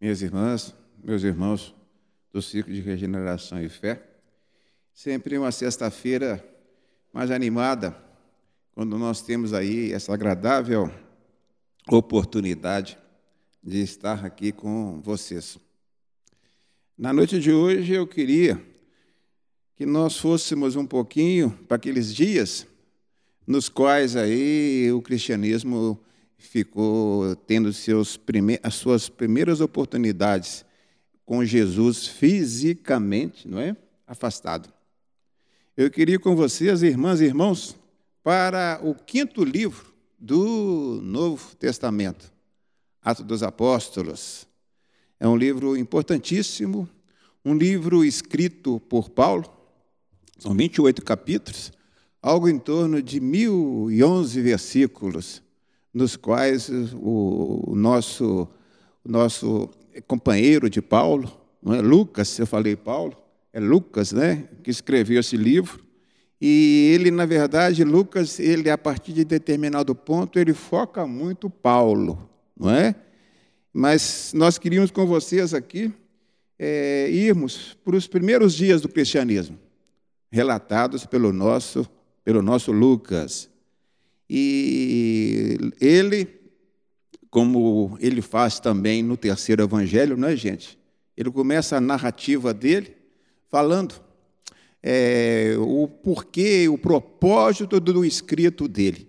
minhas 0.00 0.22
irmãs, 0.22 0.74
meus 1.02 1.24
irmãos 1.24 1.74
do 2.32 2.40
Ciclo 2.40 2.72
de 2.72 2.80
Regeneração 2.80 3.60
e 3.60 3.68
Fé. 3.68 4.00
Sempre 4.94 5.36
uma 5.36 5.50
sexta-feira 5.50 6.44
mais 7.12 7.32
animada, 7.32 7.96
quando 8.72 8.96
nós 8.96 9.22
temos 9.22 9.52
aí 9.52 9.92
essa 9.92 10.14
agradável 10.14 10.88
oportunidade 11.90 12.96
de 13.62 13.82
estar 13.82 14.24
aqui 14.24 14.52
com 14.52 15.00
vocês. 15.00 15.58
Na 16.96 17.12
noite 17.12 17.40
de 17.40 17.50
hoje 17.50 17.92
eu 17.92 18.06
queria 18.06 18.62
que 19.74 19.84
nós 19.84 20.16
fôssemos 20.16 20.76
um 20.76 20.86
pouquinho 20.86 21.50
para 21.66 21.76
aqueles 21.76 22.14
dias 22.14 22.66
nos 23.44 23.68
quais 23.68 24.14
aí 24.14 24.92
o 24.92 25.02
cristianismo 25.02 25.98
ficou 26.38 27.34
tendo 27.34 27.70
prime 28.24 28.58
as 28.62 28.76
suas 28.76 29.08
primeiras 29.08 29.60
oportunidades 29.60 30.64
com 31.26 31.44
Jesus 31.44 32.06
fisicamente, 32.06 33.46
não 33.46 33.58
é? 33.58 33.76
Afastado. 34.06 34.72
Eu 35.76 35.90
queria 35.90 36.18
com 36.18 36.34
vocês, 36.34 36.82
irmãs 36.82 37.20
e 37.20 37.24
irmãos, 37.24 37.76
para 38.22 38.80
o 38.82 38.94
quinto 38.94 39.44
livro 39.44 39.92
do 40.18 41.00
Novo 41.02 41.54
Testamento, 41.56 42.32
Atos 43.02 43.24
dos 43.24 43.42
Apóstolos. 43.42 44.46
É 45.20 45.28
um 45.28 45.36
livro 45.36 45.76
importantíssimo, 45.76 46.88
um 47.44 47.54
livro 47.54 48.04
escrito 48.04 48.80
por 48.88 49.10
Paulo, 49.10 49.44
são 50.38 50.54
28 50.54 51.04
capítulos, 51.04 51.72
algo 52.22 52.48
em 52.48 52.58
torno 52.58 53.02
de 53.02 53.20
1011 53.20 54.40
versículos 54.40 55.42
nos 55.92 56.16
quais 56.16 56.70
o 56.94 57.72
nosso, 57.74 58.48
o 59.04 59.10
nosso 59.10 59.70
companheiro 60.06 60.68
de 60.68 60.80
Paulo, 60.80 61.30
não 61.62 61.74
é? 61.74 61.80
Lucas, 61.80 62.38
eu 62.38 62.46
falei 62.46 62.76
Paulo, 62.76 63.16
é 63.52 63.60
Lucas, 63.60 64.12
né, 64.12 64.48
que 64.62 64.70
escreveu 64.70 65.20
esse 65.20 65.36
livro. 65.36 65.84
E 66.40 66.92
ele, 66.94 67.10
na 67.10 67.26
verdade, 67.26 67.82
Lucas, 67.82 68.38
ele 68.38 68.70
a 68.70 68.78
partir 68.78 69.12
de 69.12 69.24
determinado 69.24 69.94
ponto, 69.94 70.38
ele 70.38 70.54
foca 70.54 71.04
muito 71.04 71.50
Paulo, 71.50 72.30
não 72.56 72.70
é? 72.70 72.94
Mas 73.72 74.32
nós 74.34 74.56
queríamos 74.56 74.90
com 74.90 75.04
vocês 75.04 75.52
aqui 75.52 75.92
é, 76.58 77.10
irmos 77.10 77.76
para 77.84 77.96
os 77.96 78.06
primeiros 78.06 78.54
dias 78.54 78.80
do 78.80 78.88
cristianismo, 78.88 79.58
relatados 80.30 81.06
pelo 81.06 81.32
nosso, 81.32 81.88
pelo 82.24 82.42
nosso 82.42 82.72
Lucas. 82.72 83.50
E 84.28 85.56
ele, 85.80 86.28
como 87.30 87.96
ele 88.00 88.20
faz 88.20 88.60
também 88.60 89.02
no 89.02 89.16
terceiro 89.16 89.62
evangelho, 89.62 90.16
não 90.16 90.28
é, 90.28 90.36
gente? 90.36 90.78
Ele 91.16 91.30
começa 91.30 91.76
a 91.76 91.80
narrativa 91.80 92.52
dele 92.52 92.96
falando 93.48 93.94
é, 94.82 95.54
o 95.58 95.88
porquê, 95.88 96.68
o 96.68 96.78
propósito 96.78 97.80
do 97.80 98.04
escrito 98.04 98.68
dele. 98.68 99.08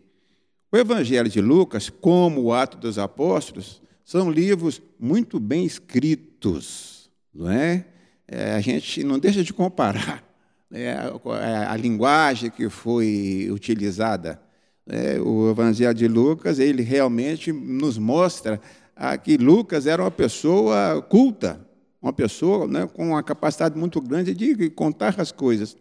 O 0.71 0.77
Evangelho 0.77 1.29
de 1.29 1.41
Lucas, 1.41 1.89
como 1.89 2.41
o 2.41 2.53
Ato 2.53 2.77
dos 2.77 2.99
Apóstolos, 2.99 3.81
são 4.05 4.29
livros 4.29 4.81
muito 4.99 5.39
bem 5.39 5.65
escritos, 5.65 7.09
não 7.33 7.49
é? 7.49 7.85
é 8.27 8.53
a 8.53 8.61
gente 8.61 9.03
não 9.03 9.17
deixa 9.17 9.43
de 9.43 9.53
comparar 9.53 10.23
né, 10.69 10.95
a, 10.95 11.73
a 11.73 11.77
linguagem 11.77 12.51
que 12.51 12.69
foi 12.69 13.49
utilizada 13.51 14.41
é, 14.89 15.19
o 15.21 15.51
Evangelho 15.51 15.93
de 15.93 16.07
Lucas, 16.07 16.59
ele 16.59 16.81
realmente 16.81 17.51
nos 17.51 17.97
mostra 17.97 18.59
ah, 18.95 19.17
que 19.17 19.37
Lucas 19.37 19.87
era 19.87 20.01
uma 20.01 20.11
pessoa 20.11 21.01
culta, 21.01 21.65
uma 22.01 22.11
pessoa 22.11 22.67
né, 22.67 22.87
com 22.91 23.09
uma 23.09 23.23
capacidade 23.23 23.77
muito 23.77 24.01
grande 24.01 24.33
de 24.33 24.69
contar 24.69 25.19
as 25.19 25.31
coisas. 25.31 25.77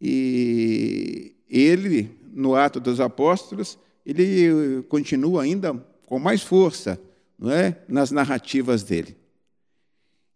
E 0.00 1.34
ele, 1.48 2.10
no 2.32 2.56
Ato 2.56 2.80
dos 2.80 3.00
Apóstolos, 3.00 3.78
ele 4.04 4.82
continua 4.88 5.42
ainda 5.42 5.74
com 6.06 6.18
mais 6.18 6.42
força 6.42 7.00
não 7.38 7.50
é, 7.50 7.78
nas 7.88 8.10
narrativas 8.10 8.82
dele. 8.82 9.16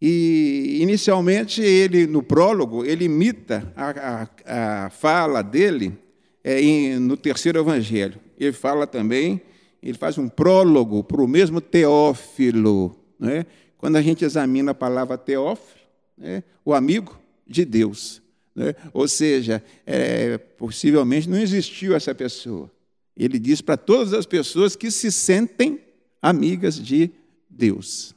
E, 0.01 0.79
inicialmente, 0.81 1.63
ele, 1.63 2.07
no 2.07 2.23
prólogo, 2.23 2.85
ele 2.85 3.07
imita 3.07 3.73
a, 3.75 4.29
a, 4.45 4.87
a 4.87 4.91
fala 4.91 5.43
dele 5.43 5.99
é, 6.47 6.61
em, 6.61 7.01
no 7.01 7.17
terceiro 7.17 7.59
evangelho. 7.59 8.21
Ele 8.39 8.53
fala 8.53 8.87
também, 8.87 9.43
ele 9.83 9.99
faz 9.99 10.17
um 10.17 10.29
prólogo 10.29 11.03
para 11.03 11.21
o 11.21 11.27
mesmo 11.27 11.61
Teófilo. 11.61 12.97
Né? 13.19 13.45
Quando 13.77 13.97
a 13.97 14.03
gente 14.03 14.25
examina 14.25 14.71
a 14.71 14.75
palavra 14.75 15.19
Teófilo, 15.19 15.81
né? 16.17 16.45
o 16.65 16.73
amigo 16.73 17.19
de 17.45 17.65
Deus. 17.65 18.23
Né? 18.55 18.77
Ou 18.93 19.09
seja, 19.09 19.61
é, 19.85 20.39
possivelmente 20.39 21.29
não 21.29 21.37
existiu 21.37 21.97
essa 21.97 22.15
pessoa. 22.15 22.71
Ele 23.17 23.41
diz 23.41 23.61
para 23.61 23.77
todas 23.77 24.13
as 24.13 24.25
pessoas 24.25 24.77
que 24.77 24.89
se 24.89 25.11
sentem 25.11 25.81
amigas 26.23 26.81
de 26.81 27.11
Deus. 27.51 28.15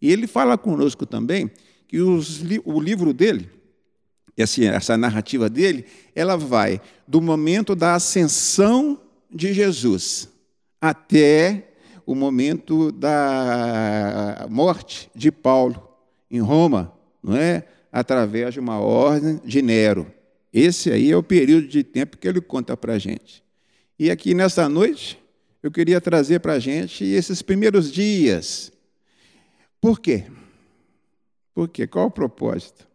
E 0.00 0.12
ele 0.12 0.28
fala 0.28 0.56
conosco 0.56 1.04
também 1.04 1.50
que 1.88 1.98
os, 1.98 2.40
o 2.64 2.80
livro 2.80 3.12
dele, 3.12 3.50
essa, 4.36 4.64
essa 4.64 4.96
narrativa 4.96 5.48
dele, 5.48 5.84
ela 6.14 6.36
vai 6.36 6.80
do 7.06 7.20
momento 7.20 7.74
da 7.74 7.94
ascensão 7.94 9.00
de 9.30 9.52
Jesus 9.52 10.28
até 10.80 11.68
o 12.06 12.14
momento 12.14 12.92
da 12.92 14.46
morte 14.50 15.10
de 15.14 15.32
Paulo 15.32 15.88
em 16.30 16.40
Roma, 16.40 16.92
não 17.22 17.36
é? 17.36 17.64
Através 17.90 18.54
de 18.54 18.60
uma 18.60 18.78
ordem 18.78 19.40
de 19.44 19.62
Nero. 19.62 20.12
Esse 20.52 20.90
aí 20.90 21.10
é 21.10 21.16
o 21.16 21.22
período 21.22 21.66
de 21.66 21.82
tempo 21.82 22.18
que 22.18 22.28
ele 22.28 22.40
conta 22.40 22.76
para 22.76 22.94
a 22.94 22.98
gente. 22.98 23.42
E 23.98 24.10
aqui 24.10 24.34
nesta 24.34 24.68
noite, 24.68 25.18
eu 25.62 25.70
queria 25.70 26.00
trazer 26.00 26.40
para 26.40 26.54
a 26.54 26.58
gente 26.58 27.04
esses 27.04 27.40
primeiros 27.40 27.90
dias. 27.90 28.70
Por 29.80 30.00
quê? 30.00 30.24
Por 31.54 31.68
quê? 31.68 31.86
Qual 31.86 32.06
o 32.06 32.10
propósito? 32.10 32.86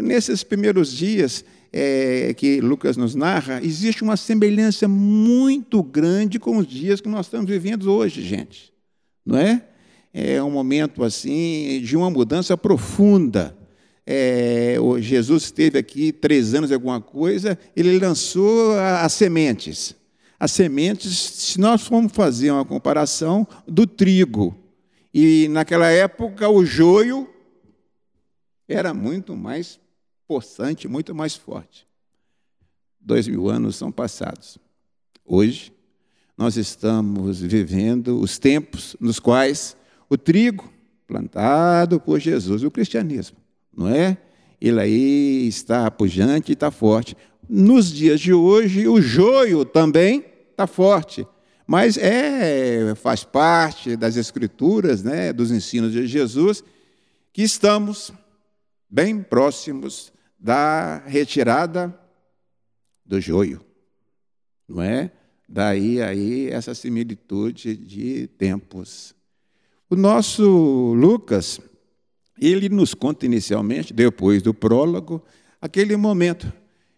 Nesses 0.00 0.44
primeiros 0.44 0.92
dias 0.92 1.44
é, 1.72 2.32
que 2.34 2.60
Lucas 2.60 2.96
nos 2.96 3.14
narra, 3.14 3.60
existe 3.62 4.02
uma 4.02 4.16
semelhança 4.16 4.86
muito 4.86 5.82
grande 5.82 6.38
com 6.38 6.56
os 6.56 6.66
dias 6.66 7.00
que 7.00 7.08
nós 7.08 7.26
estamos 7.26 7.50
vivendo 7.50 7.92
hoje, 7.92 8.22
gente. 8.22 8.72
Não 9.24 9.38
é? 9.38 9.62
É 10.12 10.42
um 10.42 10.50
momento 10.50 11.04
assim 11.04 11.80
de 11.84 11.96
uma 11.96 12.10
mudança 12.10 12.56
profunda. 12.56 13.56
É, 14.06 14.76
Jesus 15.00 15.44
esteve 15.44 15.78
aqui 15.78 16.12
três 16.12 16.54
anos 16.54 16.70
e 16.70 16.74
alguma 16.74 17.00
coisa, 17.00 17.58
ele 17.76 17.98
lançou 17.98 18.74
as 18.78 19.12
sementes. 19.12 19.94
As 20.40 20.52
sementes, 20.52 21.18
se 21.18 21.60
nós 21.60 21.82
formos 21.82 22.12
fazer 22.12 22.50
uma 22.50 22.64
comparação 22.64 23.46
do 23.66 23.86
trigo, 23.86 24.56
e 25.12 25.48
naquela 25.48 25.90
época 25.90 26.48
o 26.48 26.64
joio 26.64 27.28
era 28.68 28.94
muito 28.94 29.36
mais 29.36 29.80
possante, 30.28 30.86
muito 30.86 31.14
mais 31.14 31.34
forte. 31.34 31.88
Dois 33.00 33.26
mil 33.26 33.48
anos 33.48 33.76
são 33.76 33.90
passados. 33.90 34.58
Hoje, 35.24 35.72
nós 36.36 36.56
estamos 36.58 37.40
vivendo 37.40 38.20
os 38.20 38.38
tempos 38.38 38.94
nos 39.00 39.18
quais 39.18 39.74
o 40.08 40.18
trigo 40.18 40.70
plantado 41.06 41.98
por 41.98 42.20
Jesus, 42.20 42.62
o 42.62 42.70
cristianismo, 42.70 43.38
não 43.74 43.88
é? 43.88 44.18
Ele 44.60 44.78
aí 44.78 45.48
está 45.48 45.90
pujante 45.90 46.52
e 46.52 46.54
está 46.54 46.70
forte. 46.70 47.16
Nos 47.48 47.90
dias 47.90 48.20
de 48.20 48.34
hoje, 48.34 48.86
o 48.86 49.00
joio 49.00 49.64
também 49.64 50.24
está 50.50 50.66
forte, 50.66 51.26
mas 51.66 51.96
é 51.96 52.94
faz 52.94 53.24
parte 53.24 53.96
das 53.96 54.16
escrituras, 54.16 55.02
né, 55.02 55.32
dos 55.32 55.50
ensinos 55.50 55.92
de 55.92 56.06
Jesus, 56.06 56.62
que 57.32 57.42
estamos 57.42 58.12
bem 58.90 59.22
próximos 59.22 60.12
da 60.38 60.98
retirada 61.06 61.98
do 63.04 63.20
joio, 63.20 63.60
não 64.68 64.82
é? 64.82 65.10
Daí 65.48 66.02
aí 66.02 66.48
essa 66.50 66.74
similitude 66.74 67.74
de 67.74 68.26
tempos. 68.38 69.14
O 69.88 69.96
nosso 69.96 70.92
Lucas, 70.94 71.58
ele 72.38 72.68
nos 72.68 72.92
conta 72.92 73.24
inicialmente, 73.24 73.94
depois 73.94 74.42
do 74.42 74.52
prólogo, 74.52 75.24
aquele 75.60 75.96
momento, 75.96 76.52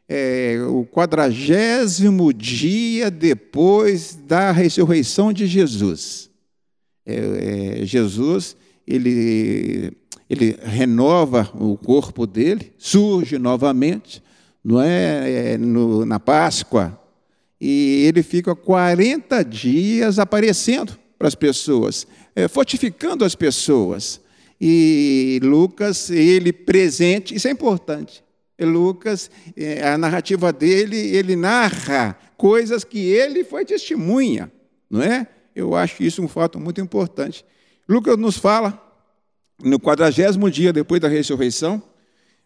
é, 0.08 0.58
o 0.68 0.84
quadragésimo 0.84 2.32
dia 2.32 3.08
depois 3.08 4.16
da 4.16 4.50
ressurreição 4.50 5.32
de 5.32 5.46
Jesus. 5.46 6.28
É, 7.06 7.82
é, 7.82 7.86
Jesus, 7.86 8.56
ele 8.84 9.92
ele 10.30 10.56
renova 10.62 11.50
o 11.54 11.76
corpo 11.76 12.24
dele, 12.24 12.72
surge 12.78 13.36
novamente, 13.36 14.22
não 14.62 14.80
é, 14.80 15.54
é 15.54 15.58
no, 15.58 16.06
na 16.06 16.20
Páscoa, 16.20 16.96
e 17.60 18.04
ele 18.06 18.22
fica 18.22 18.54
40 18.54 19.44
dias 19.44 20.20
aparecendo 20.20 20.96
para 21.18 21.26
as 21.26 21.34
pessoas, 21.34 22.06
é, 22.36 22.46
fortificando 22.46 23.24
as 23.24 23.34
pessoas. 23.34 24.20
E 24.60 25.40
Lucas, 25.42 26.10
ele 26.10 26.52
presente, 26.52 27.34
isso 27.34 27.48
é 27.48 27.50
importante. 27.50 28.22
Lucas, 28.60 29.30
é, 29.56 29.88
a 29.88 29.98
narrativa 29.98 30.52
dele, 30.52 30.96
ele 30.96 31.34
narra 31.34 32.16
coisas 32.36 32.84
que 32.84 32.98
ele 32.98 33.42
foi 33.42 33.64
testemunha, 33.64 34.52
não 34.88 35.02
é? 35.02 35.26
Eu 35.56 35.74
acho 35.74 36.04
isso 36.04 36.22
um 36.22 36.28
fato 36.28 36.60
muito 36.60 36.80
importante. 36.80 37.44
Lucas 37.88 38.16
nos 38.16 38.36
fala, 38.36 38.89
no 39.62 39.78
quadragésimo 39.78 40.50
dia 40.50 40.72
depois 40.72 41.00
da 41.00 41.08
ressurreição, 41.08 41.82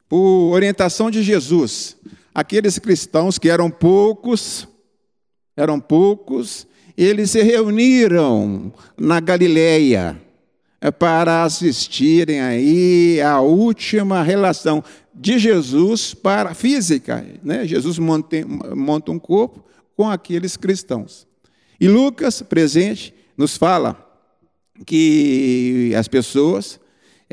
por 0.08 0.52
orientação 0.52 1.10
de 1.10 1.22
Jesus, 1.22 1.96
aqueles 2.34 2.78
cristãos 2.78 3.38
que 3.38 3.48
eram 3.48 3.70
poucos, 3.70 4.68
eram 5.56 5.80
poucos, 5.80 6.66
eles 6.96 7.30
se 7.30 7.42
reuniram 7.42 8.72
na 8.96 9.20
Galileia 9.20 10.20
é, 10.80 10.90
para 10.90 11.44
assistirem 11.44 12.40
aí 12.40 13.20
a 13.20 13.40
última 13.40 14.22
relação 14.22 14.84
de 15.14 15.38
Jesus 15.38 16.12
para 16.14 16.50
a 16.50 16.54
física. 16.54 17.26
Né? 17.42 17.66
Jesus 17.66 17.98
monta, 17.98 18.36
monta 18.76 19.10
um 19.10 19.18
corpo 19.18 19.64
com 19.96 20.10
aqueles 20.10 20.56
cristãos. 20.56 21.26
E 21.80 21.88
Lucas, 21.88 22.42
presente, 22.42 23.14
nos 23.36 23.56
fala 23.56 24.00
que 24.84 25.92
as 25.96 26.08
pessoas 26.08 26.78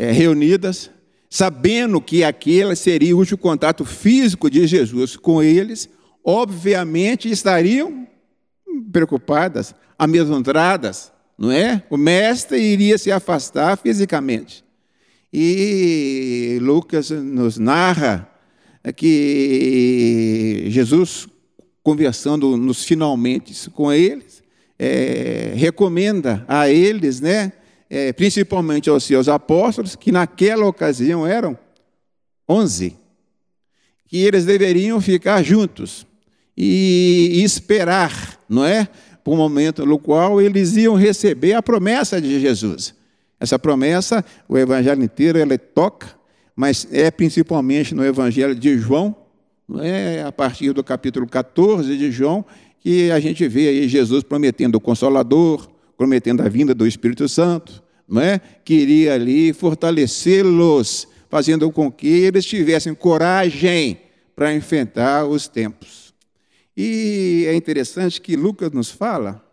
é, 0.01 0.12
reunidas, 0.12 0.89
sabendo 1.30 2.01
que 2.01 2.24
aquele 2.24 2.75
seria 2.75 3.15
o 3.15 3.19
último 3.19 3.38
contato 3.38 3.86
físico 3.86 4.50
de 4.50 4.65
Jesus 4.65 5.15
com 5.15 5.44
eles, 5.44 5.88
obviamente 6.25 7.30
estariam 7.30 8.07
preocupadas, 8.92 9.75
amedrontadas, 10.00 11.12
não 11.38 11.51
é? 11.51 11.83
O 11.88 11.98
mestre 11.98 12.59
iria 12.59 12.98
se 12.98 13.12
afastar 13.12 13.77
fisicamente. 13.77 14.65
E 15.31 16.57
Lucas 16.63 17.12
nos 17.12 17.59
narra 17.59 18.27
que 18.95 20.63
Jesus, 20.69 21.27
conversando 21.83 22.57
nos 22.57 22.83
finalmente 22.83 23.69
com 23.69 23.94
eles, 23.94 24.42
é, 24.80 25.53
recomenda 25.56 26.44
a 26.48 26.68
eles, 26.68 27.21
né, 27.21 27.53
é, 27.93 28.13
principalmente 28.13 28.89
aos 28.89 29.03
seus 29.03 29.27
apóstolos, 29.27 29.97
que 29.97 30.13
naquela 30.13 30.65
ocasião 30.65 31.27
eram 31.27 31.59
onze, 32.47 32.95
que 34.07 34.17
eles 34.23 34.45
deveriam 34.45 35.01
ficar 35.01 35.43
juntos 35.43 36.07
e 36.55 37.41
esperar, 37.43 38.39
não 38.47 38.63
é? 38.63 38.88
Por 39.21 39.33
um 39.33 39.38
momento 39.38 39.85
no 39.85 39.99
qual 39.99 40.41
eles 40.41 40.77
iam 40.77 40.95
receber 40.95 41.51
a 41.51 41.61
promessa 41.61 42.21
de 42.21 42.39
Jesus. 42.39 42.95
Essa 43.38 43.59
promessa, 43.59 44.23
o 44.47 44.57
evangelho 44.57 45.03
inteiro, 45.03 45.38
ela 45.38 45.57
toca, 45.57 46.15
mas 46.55 46.88
é 46.93 47.11
principalmente 47.11 47.93
no 47.93 48.05
evangelho 48.05 48.55
de 48.55 48.77
João, 48.77 49.13
é 49.81 50.23
a 50.25 50.31
partir 50.31 50.71
do 50.71 50.81
capítulo 50.81 51.27
14 51.27 51.97
de 51.97 52.09
João, 52.09 52.45
que 52.79 53.11
a 53.11 53.19
gente 53.19 53.45
vê 53.49 53.67
aí 53.67 53.88
Jesus 53.89 54.23
prometendo 54.23 54.75
o 54.75 54.79
Consolador, 54.79 55.69
prometendo 56.01 56.42
a 56.42 56.50
vinda 56.50 56.74
do 56.74 56.88
Espírito 56.88 57.30
Santo, 57.30 57.83
não 58.07 58.19
é? 58.19 58.42
Queria 58.65 59.13
ali 59.13 59.53
fortalecê-los, 59.53 61.07
fazendo 61.30 61.71
com 61.71 61.92
que 61.92 62.07
eles 62.07 62.44
tivessem 62.44 62.95
coragem 62.95 64.01
para 64.36 64.51
enfrentar 64.51 65.27
os 65.27 65.48
tempos. 65.48 66.12
E 66.75 67.45
é 67.48 67.53
interessante 67.53 68.19
que 68.19 68.36
Lucas 68.36 68.71
nos 68.71 68.89
fala, 68.89 69.48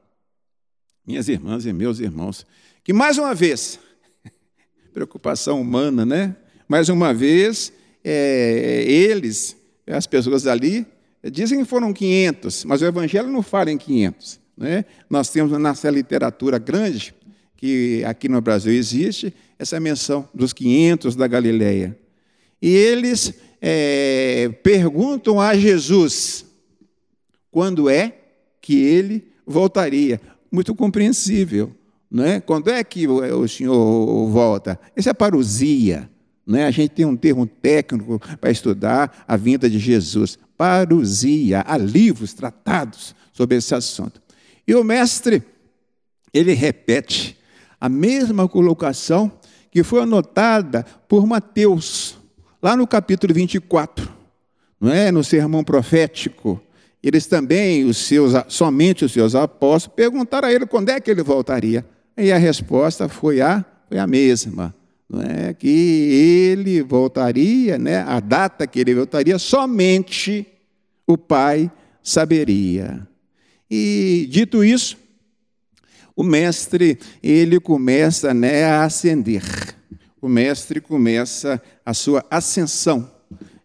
minhas 1.07 1.29
irmãs 1.29 1.67
e 1.67 1.73
meus 1.75 2.01
irmãos, 2.01 2.47
que 2.83 2.95
mais 2.95 3.19
uma 3.19 3.35
vez, 3.35 3.79
preocupação 4.95 5.61
humana, 5.61 6.07
né? 6.07 6.35
Mais 6.67 6.89
uma 6.89 7.13
vez, 7.13 7.71
é, 8.03 8.85
eles, 8.89 9.55
as 9.87 10.07
pessoas 10.07 10.47
ali, 10.47 10.87
dizem 11.31 11.59
que 11.59 11.67
foram 11.67 11.93
500, 11.93 12.65
mas 12.65 12.81
o 12.81 12.87
Evangelho 12.87 13.29
não 13.29 13.43
fala 13.43 13.71
em 13.71 13.77
500. 13.77 14.48
Né? 14.59 14.85
Nós 15.09 15.31
temos 15.31 15.57
nessa 15.59 15.89
literatura 15.89 16.59
grande, 16.59 17.15
que 17.57 18.03
aqui 18.05 18.29
no 18.29 18.41
Brasil 18.41 18.73
existe, 18.73 19.33
essa 19.59 19.79
menção 19.79 20.29
dos 20.35 20.53
500 20.53 21.15
da 21.15 21.29
Galileia. 21.29 21.97
E 22.61 22.69
eles 22.69 23.35
é, 23.63 24.49
perguntam 24.63 25.41
a 25.41 25.57
Jesus 25.57 26.45
quando 27.51 27.89
é 27.89 28.15
que 28.61 28.83
ele 28.83 29.29
voltaria. 29.47 30.21
Muito 30.51 30.75
compreensível. 30.75 31.73
Né? 32.11 32.41
Quando 32.41 32.69
é 32.71 32.83
que 32.83 33.07
o 33.07 33.47
senhor 33.47 34.29
volta? 34.29 34.79
Isso 34.97 35.09
é 35.09 35.15
parousia. 35.15 36.11
Né? 36.47 36.65
A 36.67 36.71
gente 36.71 36.91
tem 36.91 37.05
um 37.05 37.17
termo 37.17 37.47
técnico 37.47 38.21
para 38.41 38.51
estudar 38.51 39.25
a 39.27 39.37
vinda 39.37 39.69
de 39.71 39.79
Jesus. 39.79 40.39
Parousia. 40.57 41.63
Há 41.67 41.77
livros 41.77 42.33
tratados 42.33 43.15
sobre 43.33 43.57
esse 43.57 43.75
assunto. 43.75 44.21
E 44.69 44.75
o 44.75 44.85
mestre, 44.85 45.43
ele 46.31 46.53
repete 46.53 47.39
a 47.81 47.89
mesma 47.89 48.47
colocação 48.47 49.33
que 49.71 49.83
foi 49.83 50.03
anotada 50.03 50.85
por 51.09 51.27
Mateus, 51.27 52.19
lá 52.61 52.77
no 52.77 52.87
capítulo 52.87 53.33
24, 53.33 54.13
não 54.79 54.93
é? 54.93 55.11
no 55.11 55.25
sermão 55.25 55.65
profético. 55.65 56.61
Eles 57.03 57.27
também, 57.27 57.87
os 57.87 57.97
seus, 57.97 58.33
somente 58.49 59.07
os 59.07 59.13
seus 59.13 59.35
apóstolos, 59.35 59.97
perguntaram 59.97 60.49
a 60.49 60.53
ele 60.53 60.67
quando 60.67 60.91
é 60.91 61.01
que 61.01 61.11
ele 61.11 61.23
voltaria. 61.23 61.83
E 62.15 62.31
a 62.31 62.37
resposta 62.37 63.09
foi 63.09 63.41
a, 63.41 63.65
foi 63.89 63.97
a 63.97 64.07
mesma, 64.07 64.75
não 65.09 65.23
é? 65.23 65.55
que 65.55 65.67
ele 65.67 66.83
voltaria, 66.83 67.79
né? 67.79 68.03
a 68.03 68.21
data 68.21 68.67
que 68.67 68.81
ele 68.81 68.95
voltaria, 68.95 69.39
somente 69.39 70.47
o 71.07 71.17
Pai 71.17 71.71
saberia. 72.03 73.09
E 73.71 74.27
dito 74.31 74.65
isso, 74.65 74.97
o 76.17 76.23
mestre 76.23 76.99
ele 77.23 77.61
começa 77.61 78.33
né, 78.33 78.65
a 78.65 78.85
ascender. 78.85 79.43
O 80.21 80.29
mestre 80.29 80.81
começa 80.81 81.63
a 81.85 81.95
sua 81.95 82.25
ascensão. 82.31 83.11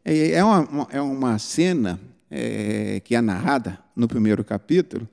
É 0.05 0.43
uma, 0.43 0.87
é 0.91 1.01
uma 1.01 1.39
cena 1.39 1.99
é, 2.29 2.99
que 2.99 3.15
é 3.15 3.21
narrada 3.21 3.79
no 3.95 4.07
primeiro 4.07 4.43
capítulo, 4.43 5.07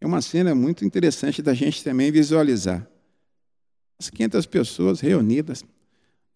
é 0.00 0.06
uma 0.06 0.20
cena 0.20 0.54
muito 0.54 0.84
interessante 0.84 1.40
da 1.40 1.54
gente 1.54 1.82
também 1.82 2.10
visualizar. 2.10 2.86
As 3.98 4.10
500 4.10 4.44
pessoas 4.46 5.00
reunidas, 5.00 5.64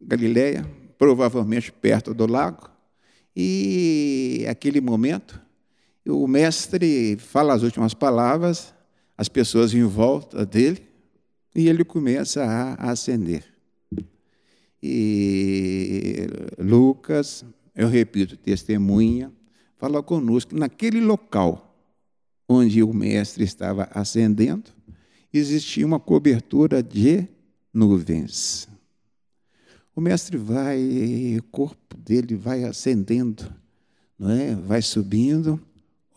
Galileia, 0.00 0.64
provavelmente 0.96 1.72
perto 1.72 2.14
do 2.14 2.26
lago, 2.26 2.70
e 3.36 4.46
aquele 4.48 4.80
momento, 4.80 5.40
o 6.06 6.26
mestre 6.26 7.16
fala 7.16 7.54
as 7.54 7.62
últimas 7.62 7.94
palavras, 7.94 8.74
as 9.16 9.28
pessoas 9.28 9.72
em 9.74 9.84
volta 9.84 10.44
dele, 10.44 10.86
e 11.54 11.68
ele 11.68 11.84
começa 11.84 12.44
a 12.44 12.90
ascender. 12.90 13.44
E 14.82 16.26
Lucas, 16.58 17.44
eu 17.74 17.88
repito, 17.88 18.36
testemunha, 18.36 19.32
fala 19.76 20.02
conosco 20.02 20.54
naquele 20.56 21.00
local 21.00 21.68
onde 22.48 22.82
o 22.82 22.92
mestre 22.94 23.44
estava 23.44 23.88
ascendendo, 23.92 24.70
existia 25.32 25.84
uma 25.84 26.00
cobertura 26.00 26.82
de 26.82 27.28
nuvens. 27.72 28.68
O 29.94 30.00
mestre 30.00 30.38
vai, 30.38 31.36
o 31.38 31.42
corpo 31.50 31.96
dele 31.96 32.34
vai 32.36 32.64
ascendendo, 32.64 33.52
não 34.18 34.30
é? 34.30 34.54
vai 34.54 34.80
subindo. 34.80 35.60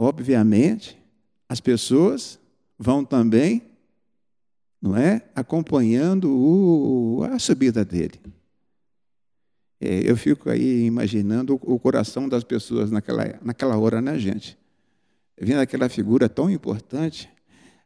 Obviamente, 0.04 0.98
as 1.48 1.60
pessoas 1.60 2.40
vão 2.76 3.06
também, 3.06 3.62
não 4.82 4.98
é? 4.98 5.22
acompanhando 5.36 6.28
o, 6.28 7.24
a 7.26 7.38
subida 7.38 7.86
dele. 7.86 8.20
É, 9.80 10.10
eu 10.10 10.18
fico 10.18 10.50
aí 10.50 10.86
imaginando 10.86 11.54
o 11.62 11.78
coração 11.78 12.28
das 12.28 12.44
pessoas 12.44 12.90
naquela, 12.90 13.40
naquela 13.44 13.78
hora, 13.78 14.02
né, 14.02 14.18
gente? 14.18 14.58
vendo 15.40 15.60
aquela 15.60 15.88
figura 15.88 16.28
tão 16.28 16.50
importante, 16.50 17.30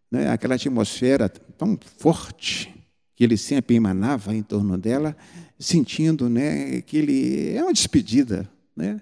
né, 0.09 0.29
aquela 0.29 0.55
atmosfera 0.55 1.27
tão 1.27 1.77
forte 1.97 2.73
que 3.13 3.25
ele 3.25 3.35
sempre 3.35 3.75
emanava 3.75 4.33
em 4.33 4.41
torno 4.41 4.77
dela, 4.77 5.17
sentindo 5.59 6.29
né, 6.29 6.79
que 6.79 6.95
ele 6.95 7.57
é 7.57 7.61
uma 7.61 7.73
despedida 7.73 8.49
né, 8.73 9.01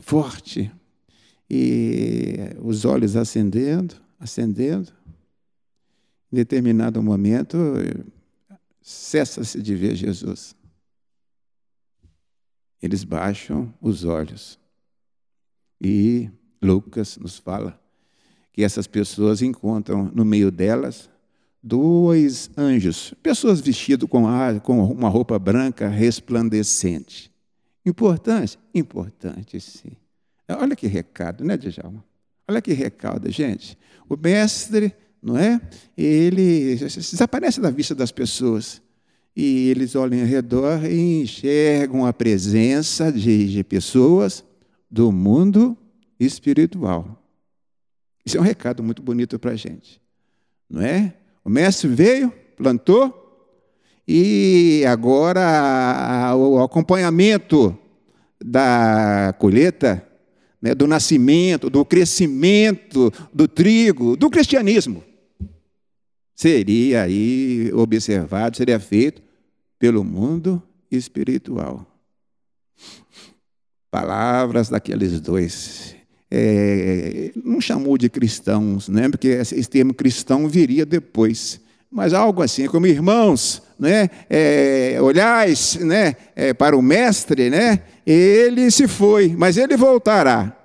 forte. 0.00 0.72
E 1.54 2.56
os 2.62 2.86
olhos 2.86 3.14
acendendo, 3.14 3.94
acendendo. 4.18 4.90
Em 6.32 6.36
determinado 6.36 7.02
momento, 7.02 7.58
cessa-se 8.80 9.60
de 9.60 9.74
ver 9.74 9.94
Jesus. 9.94 10.56
Eles 12.80 13.04
baixam 13.04 13.72
os 13.82 14.02
olhos 14.02 14.58
e 15.78 16.30
Lucas 16.62 17.18
nos 17.18 17.36
fala 17.36 17.78
que 18.50 18.64
essas 18.64 18.86
pessoas 18.86 19.42
encontram 19.42 20.10
no 20.14 20.24
meio 20.24 20.50
delas 20.50 21.10
dois 21.62 22.50
anjos, 22.56 23.12
pessoas 23.22 23.60
vestidas 23.60 24.08
com, 24.08 24.24
com 24.62 24.84
uma 24.90 25.10
roupa 25.10 25.38
branca 25.38 25.86
resplandecente. 25.86 27.30
Importante? 27.84 28.58
Importante, 28.74 29.60
sim. 29.60 30.01
Olha 30.48 30.76
que 30.76 30.86
recado, 30.86 31.44
né, 31.44 31.56
Djalma? 31.56 32.04
Olha 32.46 32.60
que 32.60 32.72
recado, 32.72 33.30
gente. 33.30 33.78
O 34.08 34.16
mestre, 34.16 34.94
não 35.22 35.36
é? 35.36 35.60
Ele 35.96 36.76
desaparece 36.76 37.60
da 37.60 37.70
vista 37.70 37.94
das 37.94 38.12
pessoas. 38.12 38.82
E 39.34 39.70
eles 39.70 39.94
olham 39.94 40.20
ao 40.20 40.26
redor 40.26 40.84
e 40.84 41.22
enxergam 41.22 42.04
a 42.04 42.12
presença 42.12 43.10
de, 43.10 43.50
de 43.50 43.64
pessoas 43.64 44.44
do 44.90 45.10
mundo 45.10 45.76
espiritual. 46.20 47.18
Isso 48.24 48.36
é 48.36 48.40
um 48.40 48.44
recado 48.44 48.82
muito 48.82 49.02
bonito 49.02 49.38
para 49.38 49.52
a 49.52 49.56
gente, 49.56 50.00
não 50.68 50.82
é? 50.82 51.14
O 51.44 51.50
mestre 51.50 51.88
veio, 51.88 52.32
plantou, 52.56 53.22
e 54.06 54.84
agora 54.86 56.34
o 56.36 56.60
acompanhamento 56.62 57.76
da 58.44 59.34
colheita, 59.38 60.06
né, 60.62 60.74
do 60.76 60.86
nascimento, 60.86 61.68
do 61.68 61.84
crescimento 61.84 63.12
do 63.34 63.48
trigo, 63.48 64.16
do 64.16 64.30
cristianismo, 64.30 65.02
seria 66.36 67.02
aí 67.02 67.70
observado, 67.74 68.56
seria 68.56 68.78
feito 68.78 69.20
pelo 69.78 70.04
mundo 70.04 70.62
espiritual. 70.90 71.84
Palavras 73.90 74.68
daqueles 74.68 75.20
dois. 75.20 75.96
É, 76.30 77.30
não 77.44 77.60
chamou 77.60 77.98
de 77.98 78.08
cristãos, 78.08 78.88
né? 78.88 79.08
porque 79.08 79.28
esse 79.28 79.68
termo 79.68 79.92
cristão 79.92 80.48
viria 80.48 80.86
depois. 80.86 81.60
Mas 81.90 82.14
algo 82.14 82.40
assim, 82.40 82.66
como 82.68 82.86
irmãos, 82.86 83.62
né? 83.78 84.08
É, 84.30 84.96
olhais 85.02 85.74
né? 85.74 86.16
É, 86.34 86.54
para 86.54 86.74
o 86.74 86.80
mestre, 86.80 87.50
né? 87.50 87.82
Ele 88.06 88.70
se 88.70 88.86
foi, 88.88 89.34
mas 89.36 89.56
ele 89.56 89.76
voltará. 89.76 90.56